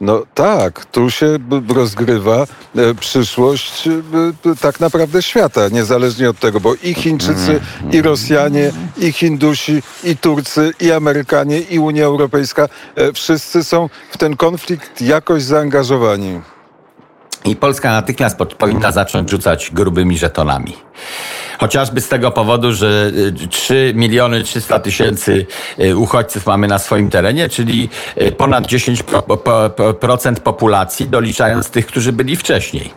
No 0.00 0.22
tak, 0.34 0.84
tu 0.84 1.10
się 1.10 1.38
rozgrywa 1.74 2.46
e, 2.76 2.94
przyszłość 2.94 3.88
e, 3.88 4.56
tak 4.60 4.80
naprawdę 4.80 5.22
świata, 5.22 5.68
niezależnie 5.68 6.30
od 6.30 6.38
tego, 6.38 6.60
bo 6.60 6.74
i 6.74 6.94
Chińczycy, 6.94 7.60
i 7.92 8.02
Rosjanie, 8.02 8.72
i 8.96 9.12
Hindusi, 9.12 9.82
i 10.04 10.16
Turcy, 10.16 10.72
i 10.80 10.92
Amerykanie, 10.92 11.60
i 11.60 11.78
Unia 11.78 12.04
Europejska, 12.04 12.68
e, 12.96 13.12
wszyscy 13.12 13.64
są 13.64 13.88
w 14.10 14.16
ten 14.16 14.36
konflikt 14.36 15.02
jakoś 15.02 15.42
zaangażowani. 15.42 16.40
I 17.44 17.56
Polska 17.56 17.92
natychmiast 17.92 18.38
po- 18.38 18.46
powinna 18.46 18.92
zacząć 18.92 19.30
rzucać 19.30 19.70
grubymi 19.72 20.18
żetonami. 20.18 20.76
Chociażby 21.60 22.00
z 22.00 22.08
tego 22.08 22.30
powodu, 22.30 22.72
że 22.72 23.10
y, 23.44 23.48
3 23.48 23.92
miliony 23.96 24.42
300 24.42 24.78
tysięcy 24.80 25.46
y, 25.80 25.96
uchodźców 25.96 26.46
mamy 26.46 26.68
na 26.68 26.78
swoim 26.78 27.10
terenie, 27.10 27.48
czyli 27.48 27.88
y, 28.22 28.32
ponad 28.32 28.66
10% 28.66 29.02
po- 29.22 29.36
po- 29.36 29.70
po- 29.70 29.94
procent 29.94 30.40
populacji, 30.40 31.08
doliczając 31.08 31.70
tych, 31.70 31.86
którzy 31.86 32.12
byli 32.12 32.36
wcześniej. 32.36 32.90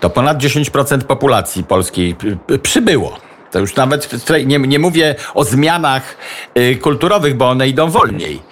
To 0.00 0.10
ponad 0.10 0.38
10% 0.38 1.04
populacji 1.04 1.64
polskiej 1.64 2.16
y, 2.50 2.54
y, 2.54 2.58
przybyło. 2.58 3.18
To 3.50 3.58
już 3.58 3.76
nawet 3.76 4.08
nie, 4.46 4.58
nie 4.58 4.78
mówię 4.78 5.14
o 5.34 5.44
zmianach 5.44 6.16
y, 6.58 6.76
kulturowych, 6.76 7.36
bo 7.36 7.48
one 7.50 7.68
idą 7.68 7.90
wolniej. 7.90 8.42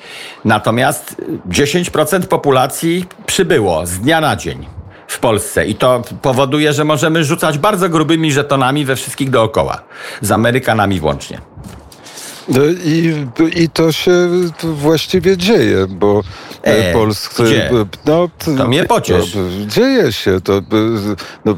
Natomiast 0.44 1.16
y, 1.18 1.48
10% 1.48 2.26
populacji 2.26 3.04
przybyło 3.26 3.86
z 3.86 3.98
dnia 3.98 4.20
na 4.20 4.36
dzień 4.36 4.66
w 5.14 5.18
Polsce 5.18 5.66
i 5.66 5.74
to 5.74 6.02
powoduje, 6.22 6.72
że 6.72 6.84
możemy 6.84 7.24
rzucać 7.24 7.58
bardzo 7.58 7.88
grubymi 7.88 8.32
żetonami 8.32 8.84
we 8.84 8.96
wszystkich 8.96 9.30
dookoła, 9.30 9.82
z 10.20 10.30
Amerykanami 10.30 11.00
włącznie. 11.00 11.40
E, 12.48 12.60
I, 12.84 13.26
I 13.62 13.68
to 13.68 13.92
się 13.92 14.28
właściwie 14.62 15.36
dzieje, 15.36 15.86
bo 15.88 16.22
E, 16.66 16.90
e, 16.90 16.92
polscy. 16.92 17.44
gdzie? 17.44 17.70
No, 18.04 18.28
To 18.56 18.68
mnie 18.68 18.84
pociesz. 18.84 19.34
no, 19.34 19.66
dzieje 19.66 20.12
się. 20.12 20.40
To, 20.40 20.58
e, 20.58 20.62
no, 21.44 21.52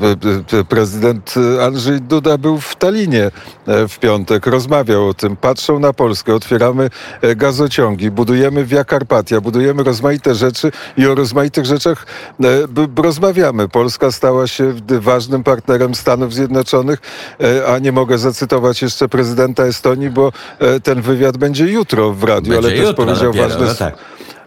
e, 0.55 0.59
e, 0.59 0.65
prezydent 0.65 1.35
Andrzej 1.67 2.01
Duda 2.01 2.39
był 2.39 2.61
w 2.61 2.77
Talinie 2.77 3.31
e, 3.67 3.89
w 3.89 3.99
piątek, 3.99 4.47
rozmawiał 4.47 5.09
o 5.09 5.15
tym. 5.15 5.37
Patrzą 5.37 5.79
na 5.79 5.93
Polskę, 5.93 6.35
otwieramy 6.35 6.91
e, 7.23 7.37
gazociągi, 7.37 8.11
budujemy 8.11 8.65
Via 8.65 8.85
Carpatia, 8.85 9.41
budujemy 9.41 9.83
rozmaite 9.83 10.35
rzeczy 10.35 10.73
i 10.97 11.07
o 11.07 11.15
rozmaitych 11.15 11.65
rzeczach 11.65 12.07
e, 12.45 13.03
rozmawiamy. 13.03 13.69
Polska 13.69 14.11
stała 14.13 14.47
się 14.47 14.75
ważnym 15.01 15.45
partnerem 15.45 15.95
Stanów 15.95 16.35
Zjednoczonych, 16.35 16.99
e, 17.41 17.67
a 17.67 17.79
nie 17.79 17.93
mogę 17.93 18.19
zacytować 18.19 18.83
jeszcze 18.83 19.09
prezydenta 19.09 19.65
Estonii, 19.65 20.11
bo 20.11 20.33
e, 20.59 20.81
ten 20.81 21.03
wywiad 21.03 21.37
będzie 21.37 21.65
jutro 21.67 22.13
w 22.13 22.25
radiu, 22.25 22.53
Będzie 22.53 22.69
ale 22.69 22.77
też 22.77 22.89
jutro 22.89 23.05
powiedział 23.05 23.33
dopiero, 23.33 23.49
ważne, 23.49 23.67
no 23.67 23.75
tak. 23.75 23.95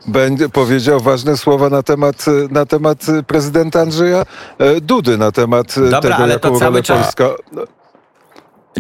Będzie, 0.08 0.50
powiedział 0.50 1.00
ważne 1.00 1.38
słowa 1.38 1.70
na 1.70 1.84
temat, 1.84 2.26
e, 2.28 2.54
na 2.54 2.66
temat 2.66 3.10
e, 3.10 3.24
prezydenta 3.24 3.82
Andrzeja 3.82 4.26
e, 4.58 4.82
Dudy, 4.82 5.18
na 5.18 5.32
temat 5.32 5.76
Dobra, 5.76 6.02
tego, 6.02 6.16
ale 6.16 6.34
jaką 6.34 6.60
to 6.60 6.66
rolę 6.66 6.84
czas- 6.84 6.98
Polska... 7.04 7.26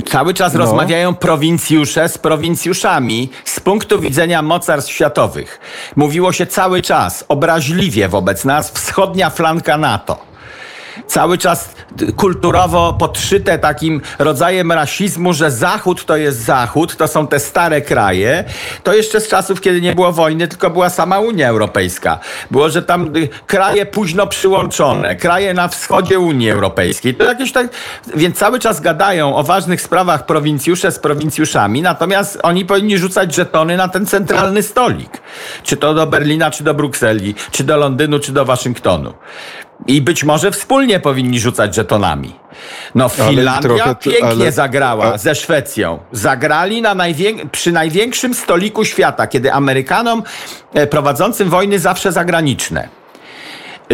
Cały 0.10 0.34
czas 0.34 0.53
No. 0.53 0.60
rozmawiają 0.60 1.15
prowincjusze 1.15 2.10
z 2.10 2.17
prowincjuszami 2.17 3.29
z 3.45 3.60
punktu 3.60 3.99
widzenia 3.99 4.41
mocarstw 4.41 4.91
światowych. 4.91 5.60
Mówiło 5.95 6.32
się 6.32 6.45
cały 6.45 6.82
czas 6.82 7.25
obraźliwie 7.27 8.08
wobec 8.10 8.45
nas 8.45 8.71
wschodnia 8.71 9.29
flanka 9.29 9.77
NATO. 9.77 10.29
Cały 11.07 11.38
czas 11.38 11.69
kulturowo 12.15 12.93
podszyte 12.99 13.59
takim 13.59 14.01
rodzajem 14.19 14.71
rasizmu, 14.71 15.33
że 15.33 15.51
Zachód 15.51 16.05
to 16.05 16.17
jest 16.17 16.39
Zachód, 16.45 16.97
to 16.97 17.07
są 17.07 17.27
te 17.27 17.39
stare 17.39 17.81
kraje. 17.81 18.43
To 18.83 18.93
jeszcze 18.93 19.21
z 19.21 19.27
czasów, 19.27 19.62
kiedy 19.62 19.81
nie 19.81 19.95
było 19.95 20.12
wojny, 20.12 20.47
tylko 20.47 20.69
była 20.69 20.89
sama 20.89 21.19
Unia 21.19 21.49
Europejska. 21.49 22.19
Było, 22.51 22.69
że 22.69 22.81
tam 22.81 23.15
y, 23.15 23.29
kraje 23.47 23.85
późno 23.85 24.27
przyłączone, 24.27 25.15
kraje 25.15 25.53
na 25.53 25.67
wschodzie 25.67 26.19
Unii 26.19 26.51
Europejskiej. 26.51 27.15
To 27.15 27.23
jakieś 27.23 27.51
tak. 27.51 27.67
Więc 28.15 28.38
cały 28.38 28.59
czas 28.59 28.81
gadają 28.81 29.35
o 29.35 29.43
ważnych 29.43 29.81
sprawach 29.81 30.25
prowincjusze 30.25 30.91
z 30.91 30.99
prowincjuszami, 30.99 31.81
natomiast 31.81 32.39
oni 32.43 32.65
powinni 32.65 32.97
rzucać 32.97 33.35
żetony 33.35 33.77
na 33.77 33.88
ten 33.88 34.05
centralny 34.05 34.63
stolik. 34.63 35.21
Czy 35.63 35.77
to 35.77 35.93
do 35.93 36.07
Berlina, 36.07 36.51
czy 36.51 36.63
do 36.63 36.73
Brukseli, 36.73 37.35
czy 37.51 37.63
do 37.63 37.77
Londynu, 37.77 38.19
czy 38.19 38.31
do 38.31 38.45
Waszyngtonu. 38.45 39.13
I 39.88 40.02
być 40.02 40.24
może 40.24 40.52
wspólnie 40.52 41.00
powinni 41.00 41.39
rzucać 41.39 41.76
żetonami. 41.76 42.36
No 42.96 43.10
Finlandia 43.10 43.62
trochę 43.62 43.96
pięknie 43.96 44.28
ale- 44.28 44.52
zagrała 44.52 45.13
a- 45.13 45.18
ze 45.18 45.36
Szwecją. 45.36 46.00
Zagrali 46.12 46.82
na 46.82 46.96
najwię- 46.96 47.50
przy 47.52 47.72
największym 47.72 48.34
stoliku 48.34 48.86
świata, 48.86 49.28
kiedy 49.28 49.54
Amerykanom 49.54 50.24
e, 50.74 50.88
prowadzącym 50.88 51.50
wojny 51.50 51.80
zawsze 51.80 52.12
zagraniczne. 52.12 52.98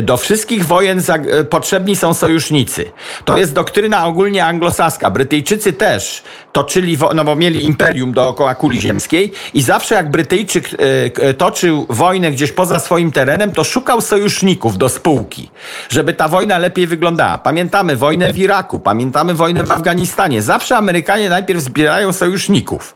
Do 0.04 0.18
wszystkich 0.18 0.66
wojen 0.66 1.02
e, 1.10 1.44
potrzebni 1.44 1.96
są 1.96 2.14
sojusznicy. 2.14 2.92
To 3.26 3.38
jest 3.38 3.54
doktryna 3.54 4.06
ogólnie 4.06 4.46
anglosaska. 4.46 5.10
Brytyjczycy 5.10 5.74
też 5.74 6.24
toczyli, 6.52 6.98
no 7.16 7.24
bo 7.24 7.36
mieli 7.36 7.66
imperium 7.66 8.14
dookoła 8.14 8.56
kuli 8.56 8.82
ziemskiej 8.82 9.32
i 9.54 9.62
zawsze 9.62 9.96
jak 9.96 10.12
Brytyjczyk 10.12 10.70
e, 10.74 10.78
e, 11.24 11.34
toczył 11.34 11.86
wojnę 11.90 12.32
gdzieś 12.32 12.52
poza 12.52 12.80
swoim 12.80 13.12
terenem, 13.12 13.52
to 13.52 13.64
szukał 13.64 14.02
sojuszników 14.02 14.78
do 14.78 14.90
spółki, 14.90 15.50
żeby 15.90 16.14
ta 16.14 16.28
wojna 16.28 16.58
lepiej 16.58 16.88
wyglądała. 16.88 17.38
Pamiętamy 17.38 17.96
wojnę 17.96 18.34
w 18.34 18.38
Iraku, 18.38 18.80
pamiętamy 18.80 19.34
wojnę 19.34 19.64
w 19.64 19.72
Afganistanie. 19.72 20.42
Zawsze 20.42 20.78
Amerykanie 20.78 21.30
najpierw 21.30 21.62
zbierają 21.62 22.14
sojuszników. 22.14 22.96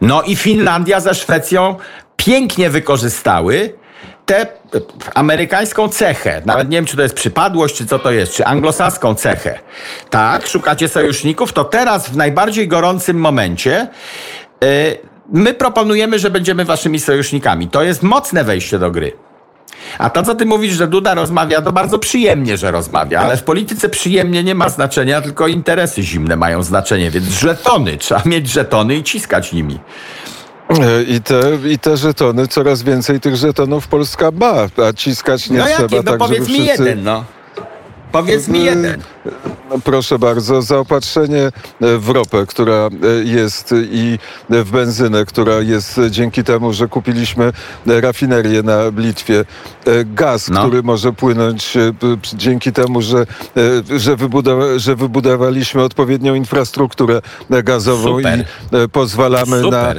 No 0.00 0.22
i 0.22 0.36
Finlandia 0.36 1.00
ze 1.00 1.14
Szwecją 1.14 1.76
pięknie 2.16 2.70
wykorzystały 2.70 3.83
tę 4.26 4.46
amerykańską 5.14 5.88
cechę. 5.88 6.42
Nawet 6.46 6.70
nie 6.70 6.76
wiem, 6.76 6.86
czy 6.86 6.96
to 6.96 7.02
jest 7.02 7.14
przypadłość, 7.14 7.76
czy 7.76 7.86
co 7.86 7.98
to 7.98 8.10
jest, 8.10 8.32
czy 8.32 8.44
anglosaską 8.44 9.14
cechę. 9.14 9.58
Tak, 10.10 10.46
szukacie 10.46 10.88
sojuszników, 10.88 11.52
to 11.52 11.64
teraz 11.64 12.08
w 12.08 12.16
najbardziej 12.16 12.68
gorącym 12.68 13.16
momencie 13.16 13.88
e, 14.62 14.66
my 15.32 15.54
proponujemy, 15.54 16.18
że 16.18 16.30
będziemy 16.30 16.64
waszymi 16.64 17.00
sojusznikami. 17.00 17.68
To 17.68 17.82
jest 17.82 18.02
mocne 18.02 18.44
wejście 18.44 18.78
do 18.78 18.90
gry. 18.90 19.12
A 19.98 20.10
to, 20.10 20.22
co 20.22 20.34
ty 20.34 20.46
mówisz, 20.46 20.74
że 20.74 20.86
Duda 20.86 21.14
rozmawia, 21.14 21.62
to 21.62 21.72
bardzo 21.72 21.98
przyjemnie, 21.98 22.56
że 22.56 22.70
rozmawia, 22.70 23.20
ale 23.20 23.36
w 23.36 23.42
polityce 23.42 23.88
przyjemnie 23.88 24.44
nie 24.44 24.54
ma 24.54 24.68
znaczenia, 24.68 25.20
tylko 25.20 25.48
interesy 25.48 26.02
zimne 26.02 26.36
mają 26.36 26.62
znaczenie, 26.62 27.10
więc 27.10 27.26
żetony, 27.26 27.96
trzeba 27.96 28.22
mieć 28.26 28.48
żetony 28.48 28.96
i 28.96 29.02
ciskać 29.02 29.52
nimi. 29.52 29.78
E, 30.70 31.02
I 31.02 31.20
te, 31.20 31.58
I 31.70 31.78
te 31.78 31.96
żetony, 31.96 32.48
coraz 32.48 32.82
więcej 32.82 33.20
tych 33.20 33.36
żetonów 33.36 33.88
Polska 33.88 34.30
ma, 34.30 34.66
a 34.88 34.92
ciskać 34.96 35.50
nie 35.50 35.58
no 35.58 35.64
trzeba. 35.64 35.82
jakie? 35.82 35.96
No 35.96 36.02
tak, 36.02 36.18
powiedz 36.18 36.38
żeby 36.46 36.58
mi 36.58 36.64
wszyscy... 36.64 36.82
jeden, 36.82 37.04
no. 37.04 37.24
Powiedz 38.14 38.48
mi 38.48 38.64
jeden. 38.64 39.02
Proszę 39.84 40.18
bardzo, 40.18 40.62
zaopatrzenie 40.62 41.50
w 41.80 42.08
ropę, 42.08 42.46
która 42.46 42.88
jest 43.24 43.74
i 43.90 44.18
w 44.50 44.70
benzynę, 44.70 45.24
która 45.24 45.60
jest 45.60 46.00
dzięki 46.10 46.44
temu, 46.44 46.72
że 46.72 46.88
kupiliśmy 46.88 47.52
rafinerię 47.86 48.62
na 48.62 48.82
Litwie, 48.96 49.44
gaz, 50.04 50.48
no. 50.48 50.60
który 50.60 50.82
może 50.82 51.12
płynąć 51.12 51.74
dzięki 52.34 52.72
temu, 52.72 53.02
że, 53.02 53.26
że, 53.96 54.16
wybudowa, 54.16 54.64
że 54.76 54.96
wybudowaliśmy 54.96 55.82
odpowiednią 55.82 56.34
infrastrukturę 56.34 57.22
gazową 57.50 58.16
Super. 58.16 58.38
i 58.38 58.88
pozwalamy 58.88 59.62
na, 59.70 59.94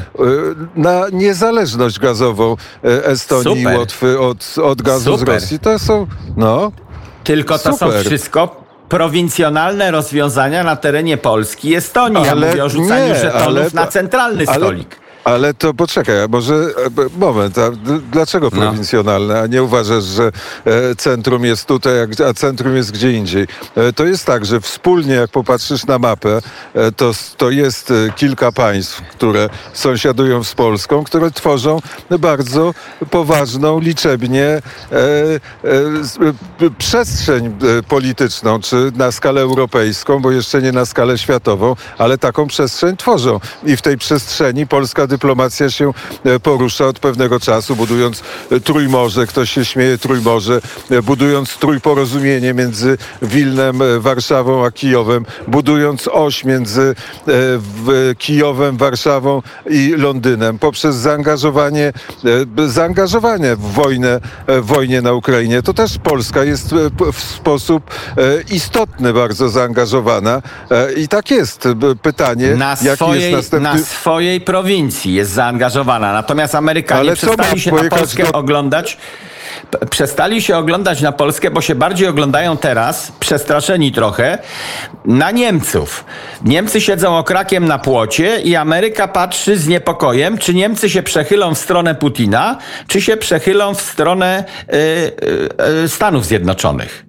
na 0.76 1.06
niezależność 1.12 2.00
gazową 2.00 2.56
Estonii 2.84 3.58
Super. 3.58 3.76
i 3.76 3.78
Łotwy 3.78 4.20
od, 4.20 4.56
od 4.64 4.82
gazu 4.82 5.18
Super. 5.18 5.40
z 5.40 5.44
Rosji. 5.44 5.60
To 5.60 5.80
są, 5.80 6.08
no, 6.38 6.72
tylko 7.26 7.60
to 7.60 7.74
Super. 7.74 7.94
są 7.94 8.04
wszystko 8.04 8.66
prowincjonalne 8.90 9.92
rozwiązania 9.92 10.64
na 10.64 10.76
terenie 10.76 11.18
Polski 11.18 11.70
i 11.70 11.76
Estonii. 11.76 12.30
Ale 12.30 12.42
ja 12.42 12.48
mówię 12.48 12.64
o 12.64 12.70
rzucaniu 12.70 13.14
nie, 13.14 13.16
żetonów 13.16 13.46
ale, 13.46 13.70
na 13.74 13.88
centralny 13.88 14.46
ale, 14.48 14.58
stolik. 14.58 15.05
Ale 15.26 15.54
to 15.54 15.74
poczekaj, 15.74 16.22
a 16.22 16.28
może 16.28 16.56
e, 16.56 17.20
moment, 17.20 17.58
a 17.58 17.72
dlaczego 18.12 18.50
no. 18.54 18.62
prowincjonalne, 18.62 19.42
a 19.42 19.48
nie 19.48 19.64
uważasz, 19.64 20.04
że 20.04 20.32
e, 20.66 20.96
centrum 20.96 21.46
jest 21.46 21.66
tutaj, 21.66 21.94
a 22.30 22.34
centrum 22.34 22.76
jest 22.76 22.92
gdzie 22.92 23.12
indziej? 23.12 23.48
E, 23.76 23.94
to 23.94 24.06
jest 24.06 24.26
tak, 24.26 24.46
że 24.46 24.62
wspólnie, 24.62 25.14
jak 25.14 25.32
popatrzysz 25.32 25.86
na 25.86 26.00
mapę, 26.00 26.42
to, 26.96 27.12
to 27.38 27.50
jest 27.50 27.94
kilka 28.16 28.52
państw, 28.52 29.02
które 29.02 29.50
sąsiadują 29.74 30.44
z 30.44 30.54
Polską, 30.54 31.04
które 31.04 31.32
tworzą 31.32 31.80
bardzo 32.20 32.74
poważną, 33.12 33.80
liczebnie 33.80 34.62
przestrzeń 36.78 37.58
polityczną, 37.88 38.60
czy 38.60 38.92
na 38.96 39.12
skalę 39.12 39.42
europejską, 39.42 40.20
bo 40.20 40.32
jeszcze 40.32 40.62
nie 40.62 40.72
na 40.72 40.86
skalę 40.86 41.18
światową, 41.18 41.76
ale 41.98 42.18
taką 42.18 42.48
przestrzeń 42.48 42.98
tworzą. 42.98 43.40
I 43.64 43.78
w 43.78 43.82
tej 43.82 43.98
przestrzeni 43.98 44.68
Polska 44.68 45.08
dyplomacja 45.16 45.70
się 45.70 45.94
e, 46.26 46.40
porusza 46.40 46.86
od 46.86 47.00
pewnego 47.00 47.40
czasu, 47.40 47.76
budując 47.76 48.24
e, 48.52 48.60
Trójmorze, 48.60 49.28
ktoś 49.28 49.52
się 49.52 49.66
śmieje 49.66 49.98
Trójmorze, 49.98 50.62
e, 50.92 51.02
budując 51.02 51.58
trójporozumienie 51.58 52.54
między 52.54 52.98
Wilnem, 53.22 53.80
Warszawą 54.00 54.66
a 54.66 54.72
Kijowem, 54.72 55.26
budując 55.48 56.08
oś 56.08 56.44
między 56.44 56.96
Kijowem, 58.18 58.78
Warszawą 58.78 59.42
i 59.70 59.94
Londynem, 59.98 60.60
poprzez 60.60 60.96
zaangażowanie, 60.96 61.94
zaangażowanie 62.68 63.56
w 63.56 63.60
wojnę, 63.60 64.20
w 64.48 64.66
wojnie 64.66 65.02
na 65.02 65.14
Ukrainie. 65.14 65.62
To 65.62 65.74
też 65.74 65.98
Polska 65.98 66.44
jest 66.44 66.76
w 67.14 67.20
sposób 67.20 67.84
istotny 68.50 69.14
bardzo 69.14 69.50
zaangażowana 69.50 70.42
i 70.98 71.08
tak 71.08 71.32
jest. 71.32 71.68
Pytanie, 72.02 72.56
na 72.56 72.78
jaki 72.82 73.12
jest 73.12 73.32
następny... 73.32 73.70
Na 73.70 73.78
swojej 73.78 74.42
prowincji 74.42 75.05
jest 75.14 75.32
zaangażowana. 75.32 76.14
Natomiast 76.14 76.56
Amerykanie 76.56 77.00
Ale 77.00 77.16
przestali 77.16 77.62
się 77.62 77.72
na 77.72 77.90
Polskę 77.90 78.24
do... 78.24 78.32
oglądać 78.32 78.98
przestali 79.90 80.42
się 80.42 80.58
oglądać 80.58 81.02
na 81.02 81.12
Polskę, 81.12 81.52
bo 81.52 81.62
się 81.62 81.76
bardziej 81.76 82.08
oglądają 82.08 82.58
teraz, 82.58 83.12
przestraszeni 83.20 83.92
trochę, 83.92 84.38
na 85.06 85.32
Niemców. 85.32 86.06
Niemcy 86.44 86.82
siedzą 86.82 87.18
okrakiem 87.18 87.68
na 87.68 87.80
płocie 87.80 88.40
i 88.42 88.56
Ameryka 88.56 89.08
patrzy 89.08 89.58
z 89.58 89.68
niepokojem, 89.68 90.38
czy 90.38 90.54
Niemcy 90.54 90.90
się 90.90 91.04
przechylą 91.04 91.56
w 91.56 91.58
stronę 91.58 91.96
Putina, 91.96 92.58
czy 92.88 93.02
się 93.02 93.18
przechylą 93.18 93.74
w 93.74 93.82
stronę 93.82 94.44
y, 94.74 94.76
y, 94.76 95.84
y, 95.84 95.90
Stanów 95.90 96.26
Zjednoczonych. 96.26 97.05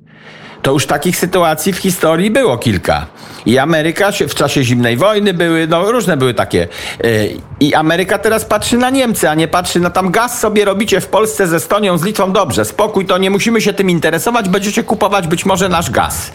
To 0.67 0.73
już 0.73 0.87
takich 0.87 1.17
sytuacji 1.17 1.73
w 1.73 1.77
historii 1.77 2.31
było 2.31 2.59
kilka. 2.59 3.07
I 3.47 3.59
Ameryka 3.59 4.13
w 4.29 4.35
czasie 4.35 4.65
zimnej 4.65 4.97
wojny 4.97 5.35
były, 5.35 5.67
no 5.67 5.93
różne 5.93 6.17
były 6.17 6.35
takie. 6.35 6.69
Y, 7.05 7.37
I 7.61 7.75
Ameryka 7.75 8.19
teraz 8.19 8.45
patrzy 8.45 8.77
na 8.77 8.91
Niemcy, 8.91 9.31
a 9.31 9.35
nie 9.35 9.49
patrzy 9.49 9.81
na 9.81 9.91
tam 9.91 10.11
gaz 10.11 10.41
sobie 10.41 10.65
robicie 10.65 11.01
w 11.01 11.07
Polsce 11.07 11.47
ze 11.47 11.57
Estonią, 11.57 11.99
z 11.99 12.05
Litwą. 12.05 12.33
Dobrze, 12.33 12.65
spokój, 12.65 13.07
to 13.07 13.19
nie 13.19 13.31
musimy 13.31 13.61
się 13.61 13.73
tym 13.73 13.91
interesować, 13.91 14.49
będziecie 14.49 14.83
kupować 14.83 15.29
być 15.29 15.47
może 15.47 15.69
nasz 15.69 15.91
gaz. 15.91 16.33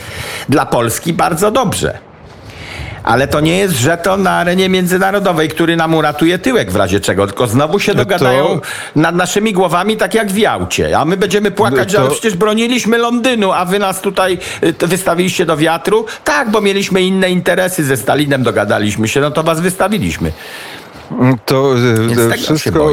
Dla 0.49 0.65
Polski 0.65 1.13
bardzo 1.13 1.51
dobrze. 1.51 2.10
Ale 3.03 3.27
to 3.27 3.39
nie 3.39 3.57
jest 3.57 3.75
żeton 3.75 4.23
na 4.23 4.31
arenie 4.31 4.69
międzynarodowej, 4.69 5.49
który 5.49 5.75
nam 5.75 5.93
uratuje 5.93 6.39
tyłek 6.39 6.71
w 6.71 6.75
razie 6.75 6.99
czego, 6.99 7.27
tylko 7.27 7.47
znowu 7.47 7.79
się 7.79 7.93
dogadają 7.95 8.59
to... 8.59 8.61
nad 8.95 9.15
naszymi 9.15 9.53
głowami 9.53 9.97
tak 9.97 10.13
jak 10.13 10.31
w 10.31 10.37
Jałcie. 10.37 10.99
A 10.99 11.05
my 11.05 11.17
będziemy 11.17 11.51
płakać, 11.51 11.93
to... 11.93 12.05
że 12.05 12.11
przecież 12.11 12.35
broniliśmy 12.35 12.97
Londynu, 12.97 13.51
a 13.51 13.65
wy 13.65 13.79
nas 13.79 14.01
tutaj 14.01 14.37
y, 14.63 14.87
wystawiliście 14.87 15.45
do 15.45 15.57
wiatru. 15.57 16.05
Tak, 16.23 16.49
bo 16.49 16.61
mieliśmy 16.61 17.01
inne 17.01 17.29
interesy 17.29 17.83
ze 17.83 17.97
Stalinem, 17.97 18.43
dogadaliśmy 18.43 19.07
się, 19.07 19.21
no 19.21 19.31
to 19.31 19.43
was 19.43 19.59
wystawiliśmy. 19.59 20.31
To 21.45 21.75
e, 22.31 22.37
wszystko, 22.37 22.89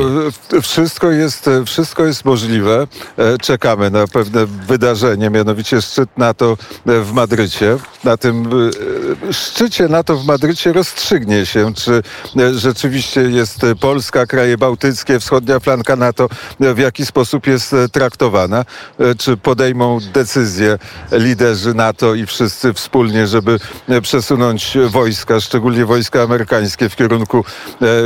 wszystko, 0.62 1.10
jest, 1.10 1.48
e, 1.48 1.64
wszystko 1.64 2.04
jest 2.04 2.24
możliwe. 2.24 2.86
E, 3.16 3.38
czekamy 3.38 3.90
na 3.90 4.06
pewne 4.06 4.46
wydarzenie, 4.46 5.30
mianowicie 5.30 5.82
szczyt 5.82 6.10
NATO 6.16 6.56
w 6.86 7.12
Madrycie. 7.12 7.76
Na 8.04 8.16
tym 8.16 8.50
szczycie 9.32 9.88
NATO 9.88 10.16
w 10.16 10.26
Madrycie 10.26 10.72
rozstrzygnie 10.72 11.46
się, 11.46 11.74
czy 11.74 12.02
rzeczywiście 12.52 13.20
jest 13.20 13.60
Polska, 13.80 14.26
kraje 14.26 14.58
bałtyckie, 14.58 15.20
wschodnia 15.20 15.60
flanka 15.60 15.96
NATO, 15.96 16.28
w 16.60 16.78
jaki 16.78 17.06
sposób 17.06 17.46
jest 17.46 17.74
traktowana. 17.92 18.64
Czy 19.18 19.36
podejmą 19.36 19.98
decyzję 20.12 20.78
liderzy 21.12 21.74
NATO 21.74 22.14
i 22.14 22.26
wszyscy 22.26 22.72
wspólnie, 22.72 23.26
żeby 23.26 23.58
przesunąć 24.02 24.78
wojska, 24.88 25.40
szczególnie 25.40 25.86
wojska 25.86 26.22
amerykańskie 26.22 26.88
w 26.88 26.96
kierunku 26.96 27.44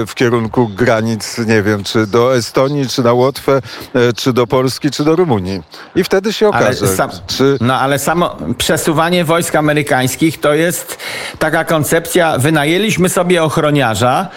w 0.07 0.15
kierunku 0.15 0.69
granic, 0.69 1.39
nie 1.39 1.63
wiem, 1.63 1.85
czy 1.85 2.07
do 2.07 2.37
Estonii, 2.37 2.89
czy 2.89 3.03
na 3.03 3.13
Łotwę, 3.13 3.63
e, 3.95 4.13
czy 4.13 4.33
do 4.33 4.47
Polski, 4.47 4.91
czy 4.91 5.05
do 5.05 5.17
Rumunii. 5.17 5.63
I 5.95 6.05
wtedy 6.05 6.33
się 6.33 6.49
okaże, 6.49 6.89
sam, 6.89 7.11
czy... 7.27 7.59
No 7.61 7.75
ale 7.81 7.99
samo 7.99 8.37
przesuwanie 8.59 9.25
wojsk 9.25 9.55
amerykańskich 9.55 10.41
to 10.41 10.55
jest 10.55 10.99
taka 11.39 11.65
koncepcja, 11.65 12.39
wynajęliśmy 12.39 13.09
sobie 13.09 13.43
ochroniarza, 13.43 14.29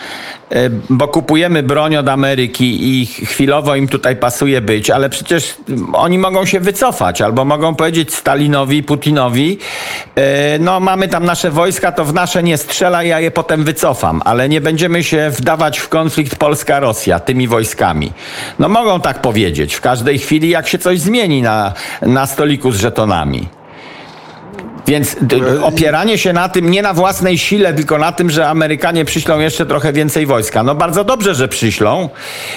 bo 0.89 1.07
kupujemy 1.07 1.63
broń 1.63 1.95
od 1.95 2.09
Ameryki 2.09 3.01
i 3.01 3.05
chwilowo 3.05 3.75
im 3.75 3.87
tutaj 3.87 4.15
pasuje 4.15 4.61
być, 4.61 4.89
ale 4.89 5.09
przecież 5.09 5.55
oni 5.93 6.17
mogą 6.17 6.45
się 6.45 6.59
wycofać 6.59 7.21
albo 7.21 7.45
mogą 7.45 7.75
powiedzieć 7.75 8.13
Stalinowi, 8.13 8.83
Putinowi, 8.83 9.57
e, 10.15 10.59
no 10.59 10.79
mamy 10.79 11.07
tam 11.07 11.25
nasze 11.25 11.51
wojska, 11.51 11.91
to 11.91 12.05
w 12.05 12.13
nasze 12.13 12.43
nie 12.43 12.57
strzela, 12.57 13.03
ja 13.03 13.19
je 13.19 13.31
potem 13.31 13.63
wycofam, 13.63 14.21
ale 14.25 14.49
nie 14.49 14.61
będziemy 14.61 15.03
się 15.03 15.29
wdawać 15.29 15.79
w 15.79 15.89
konflikt 15.89 16.35
Polska-Rosja 16.35 17.19
tymi 17.19 17.47
wojskami. 17.47 18.11
No 18.59 18.69
mogą 18.69 19.01
tak 19.01 19.21
powiedzieć 19.21 19.75
w 19.75 19.81
każdej 19.81 20.19
chwili, 20.19 20.49
jak 20.49 20.67
się 20.67 20.77
coś 20.77 20.99
zmieni 20.99 21.41
na, 21.41 21.73
na 22.01 22.25
stoliku 22.25 22.71
z 22.71 22.79
żetonami. 22.79 23.47
Więc 24.87 25.15
opieranie 25.61 26.17
się 26.17 26.33
na 26.33 26.49
tym, 26.49 26.71
nie 26.71 26.81
na 26.81 26.93
własnej 26.93 27.37
sile, 27.37 27.73
tylko 27.73 27.97
na 27.97 28.11
tym, 28.11 28.29
że 28.29 28.47
Amerykanie 28.47 29.05
przyślą 29.05 29.39
jeszcze 29.39 29.65
trochę 29.65 29.93
więcej 29.93 30.25
wojska. 30.25 30.63
No 30.63 30.75
bardzo 30.75 31.03
dobrze, 31.03 31.35
że 31.35 31.47
przyślą, 31.47 32.09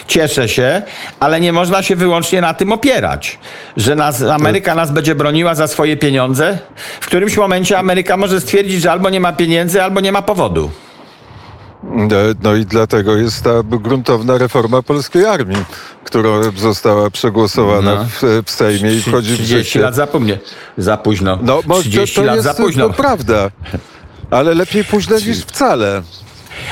cieszę 0.06 0.48
się, 0.48 0.82
ale 1.20 1.40
nie 1.40 1.52
można 1.52 1.82
się 1.82 1.96
wyłącznie 1.96 2.40
na 2.40 2.54
tym 2.54 2.72
opierać. 2.72 3.38
Że 3.76 3.94
nas, 3.94 4.22
Ameryka 4.22 4.74
nas 4.74 4.90
będzie 4.90 5.14
broniła 5.14 5.54
za 5.54 5.66
swoje 5.66 5.96
pieniądze. 5.96 6.58
W 7.00 7.06
którymś 7.06 7.36
momencie 7.36 7.78
Ameryka 7.78 8.16
może 8.16 8.40
stwierdzić, 8.40 8.82
że 8.82 8.92
albo 8.92 9.10
nie 9.10 9.20
ma 9.20 9.32
pieniędzy, 9.32 9.82
albo 9.82 10.00
nie 10.00 10.12
ma 10.12 10.22
powodu. 10.22 10.70
No 12.42 12.54
i 12.56 12.66
dlatego 12.66 13.16
jest 13.16 13.44
ta 13.44 13.62
gruntowna 13.62 14.38
reforma 14.38 14.82
polskiej 14.82 15.26
armii, 15.26 15.64
która 16.04 16.30
została 16.56 17.10
przegłosowana 17.10 17.94
no. 17.94 18.04
w, 18.04 18.42
w 18.44 18.50
Sejmie 18.50 18.94
i 18.94 19.02
wchodzi 19.02 19.32
w 19.32 19.36
życie. 19.36 19.44
30 19.44 19.78
lat 19.78 19.94
za, 19.94 20.08
za 20.78 20.96
późno. 20.96 21.38
No, 21.42 21.60
30 21.80 22.14
to, 22.14 22.20
to 22.20 22.26
lat 22.26 22.36
jest, 22.36 22.48
za 22.48 22.54
późno. 22.54 22.88
To 22.88 22.94
prawda. 22.94 23.50
Ale 24.30 24.54
lepiej 24.54 24.84
późno 24.84 25.16
niż 25.16 25.44
wcale. 25.44 26.02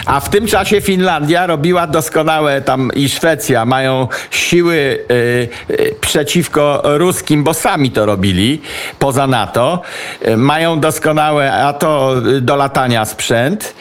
A 0.04 0.20
w 0.20 0.30
tym 0.30 0.46
czasie 0.46 0.80
Finlandia 0.80 1.46
robiła 1.46 1.86
doskonałe 1.86 2.60
tam 2.60 2.90
i 2.94 3.08
Szwecja 3.08 3.64
mają 3.64 4.08
siły 4.30 4.74
y, 4.74 5.48
y, 5.70 5.94
przeciwko 6.00 6.82
ruskim, 6.84 7.44
bo 7.44 7.54
sami 7.54 7.90
to 7.90 8.06
robili 8.06 8.60
poza 8.98 9.26
NATO. 9.26 9.82
Y, 10.28 10.36
mają 10.36 10.80
doskonałe, 10.80 11.52
a 11.52 11.72
to 11.72 12.14
do 12.40 12.56
latania 12.56 13.04
sprzęt. 13.04 13.74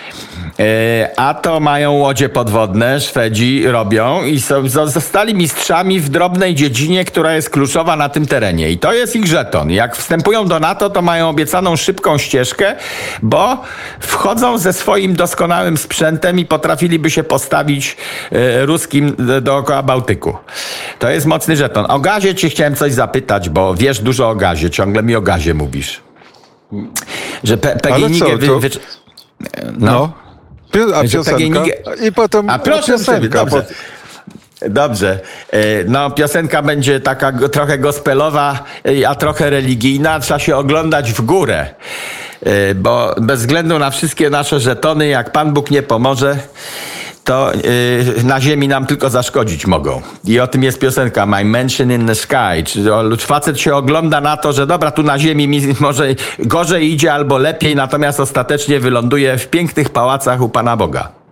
E, 0.60 1.10
a 1.19 1.34
to 1.34 1.60
mają 1.60 1.91
łodzie 1.91 2.30
podwodne, 2.30 3.01
Szwedzi 3.01 3.67
robią 3.67 4.23
i 4.23 4.39
są, 4.41 4.69
zostali 4.69 5.36
mistrzami 5.36 5.99
w 5.99 6.10
drobnej 6.10 6.56
dziedzinie, 6.56 7.06
która 7.06 7.34
jest 7.34 7.49
kluczowa 7.49 7.95
na 7.95 8.10
tym 8.10 8.25
terenie. 8.25 8.71
I 8.71 8.78
to 8.78 8.93
jest 8.93 9.15
ich 9.15 9.28
żeton. 9.28 9.71
Jak 9.71 9.95
wstępują 9.95 10.47
do 10.47 10.60
NATO, 10.60 10.89
to 10.89 11.01
mają 11.01 11.30
obiecaną 11.30 11.75
szybką 11.75 12.17
ścieżkę, 12.17 12.75
bo 13.21 13.63
wchodzą 13.99 14.58
ze 14.58 14.73
swoim 14.73 15.15
doskonałym 15.15 15.78
sprzętem 15.78 16.04
i 16.37 16.45
potrafiliby 16.45 17.09
się 17.11 17.23
postawić 17.23 17.97
e, 18.31 18.65
ruskim 18.65 19.15
dookoła 19.41 19.83
Bałtyku. 19.83 20.37
To 20.99 21.09
jest 21.09 21.25
mocny 21.25 21.55
żeton. 21.57 21.85
O 21.89 21.99
gazie 21.99 22.35
ci 22.35 22.49
chciałem 22.49 22.75
coś 22.75 22.93
zapytać, 22.93 23.49
bo 23.49 23.73
wiesz 23.75 23.99
dużo 23.99 24.29
o 24.29 24.35
gazie, 24.35 24.69
ciągle 24.69 25.03
mi 25.03 25.15
o 25.15 25.21
gazie 25.21 25.53
mówisz. 25.53 26.01
że 27.43 27.57
Pe 27.57 27.75
PGNiG... 27.75 28.19
to- 28.45 28.59
Wy... 28.59 28.69
No. 29.79 30.13
Pio- 30.73 30.93
A 30.95 31.03
piosenka? 31.03 31.63
I 32.07 32.11
potem 32.11 32.49
A 32.49 32.59
proszę 32.59 32.99
sobie, 32.99 33.29
piosenka. 33.29 33.39
dobrze. 33.45 33.65
Dobrze. 34.69 35.19
E, 35.51 35.83
No, 35.87 36.11
piosenka 36.11 36.61
będzie 36.61 36.99
taka 36.99 37.31
trochę 37.51 37.77
gospelowa, 37.77 38.63
e, 39.01 39.09
a 39.09 39.15
trochę 39.15 39.49
religijna. 39.49 40.19
Trzeba 40.19 40.39
się 40.39 40.56
oglądać 40.56 41.13
w 41.13 41.21
górę. 41.21 41.67
E, 42.46 42.75
Bo 42.75 43.15
bez 43.21 43.39
względu 43.39 43.79
na 43.79 43.89
wszystkie 43.91 44.29
nasze 44.29 44.60
żetony, 44.60 45.08
jak 45.08 45.31
Pan 45.31 45.54
Bóg 45.54 45.71
nie 45.71 45.83
pomoże, 45.83 46.37
to 47.23 47.54
e, 47.54 47.58
na 48.23 48.41
ziemi 48.41 48.67
nam 48.67 48.85
tylko 48.85 49.10
zaszkodzić 49.10 49.67
mogą. 49.67 50.02
I 50.25 50.39
o 50.39 50.48
tym 50.48 50.63
jest 50.63 50.79
piosenka 50.79 51.25
My 51.25 51.46
Mansion 51.46 51.91
in 51.91 52.08
the 52.08 52.15
Sky. 52.15 52.63
Czyli 52.65 52.89
o- 52.89 53.04
facet 53.19 53.60
się 53.60 53.75
ogląda 53.75 54.21
na 54.21 54.37
to, 54.37 54.54
że 54.54 54.67
dobra, 54.67 54.91
tu 54.91 55.04
na 55.04 55.19
ziemi 55.19 55.48
mi 55.48 55.62
może 55.79 56.08
gorzej 56.39 56.91
idzie 56.93 57.13
albo 57.13 57.37
lepiej, 57.37 57.75
natomiast 57.75 58.19
ostatecznie 58.19 58.79
wyląduje 58.79 59.37
w 59.37 59.48
pięknych 59.48 59.89
pałacach 59.89 60.41
u 60.41 60.50
Pana 60.50 60.77
Boga. 60.77 61.25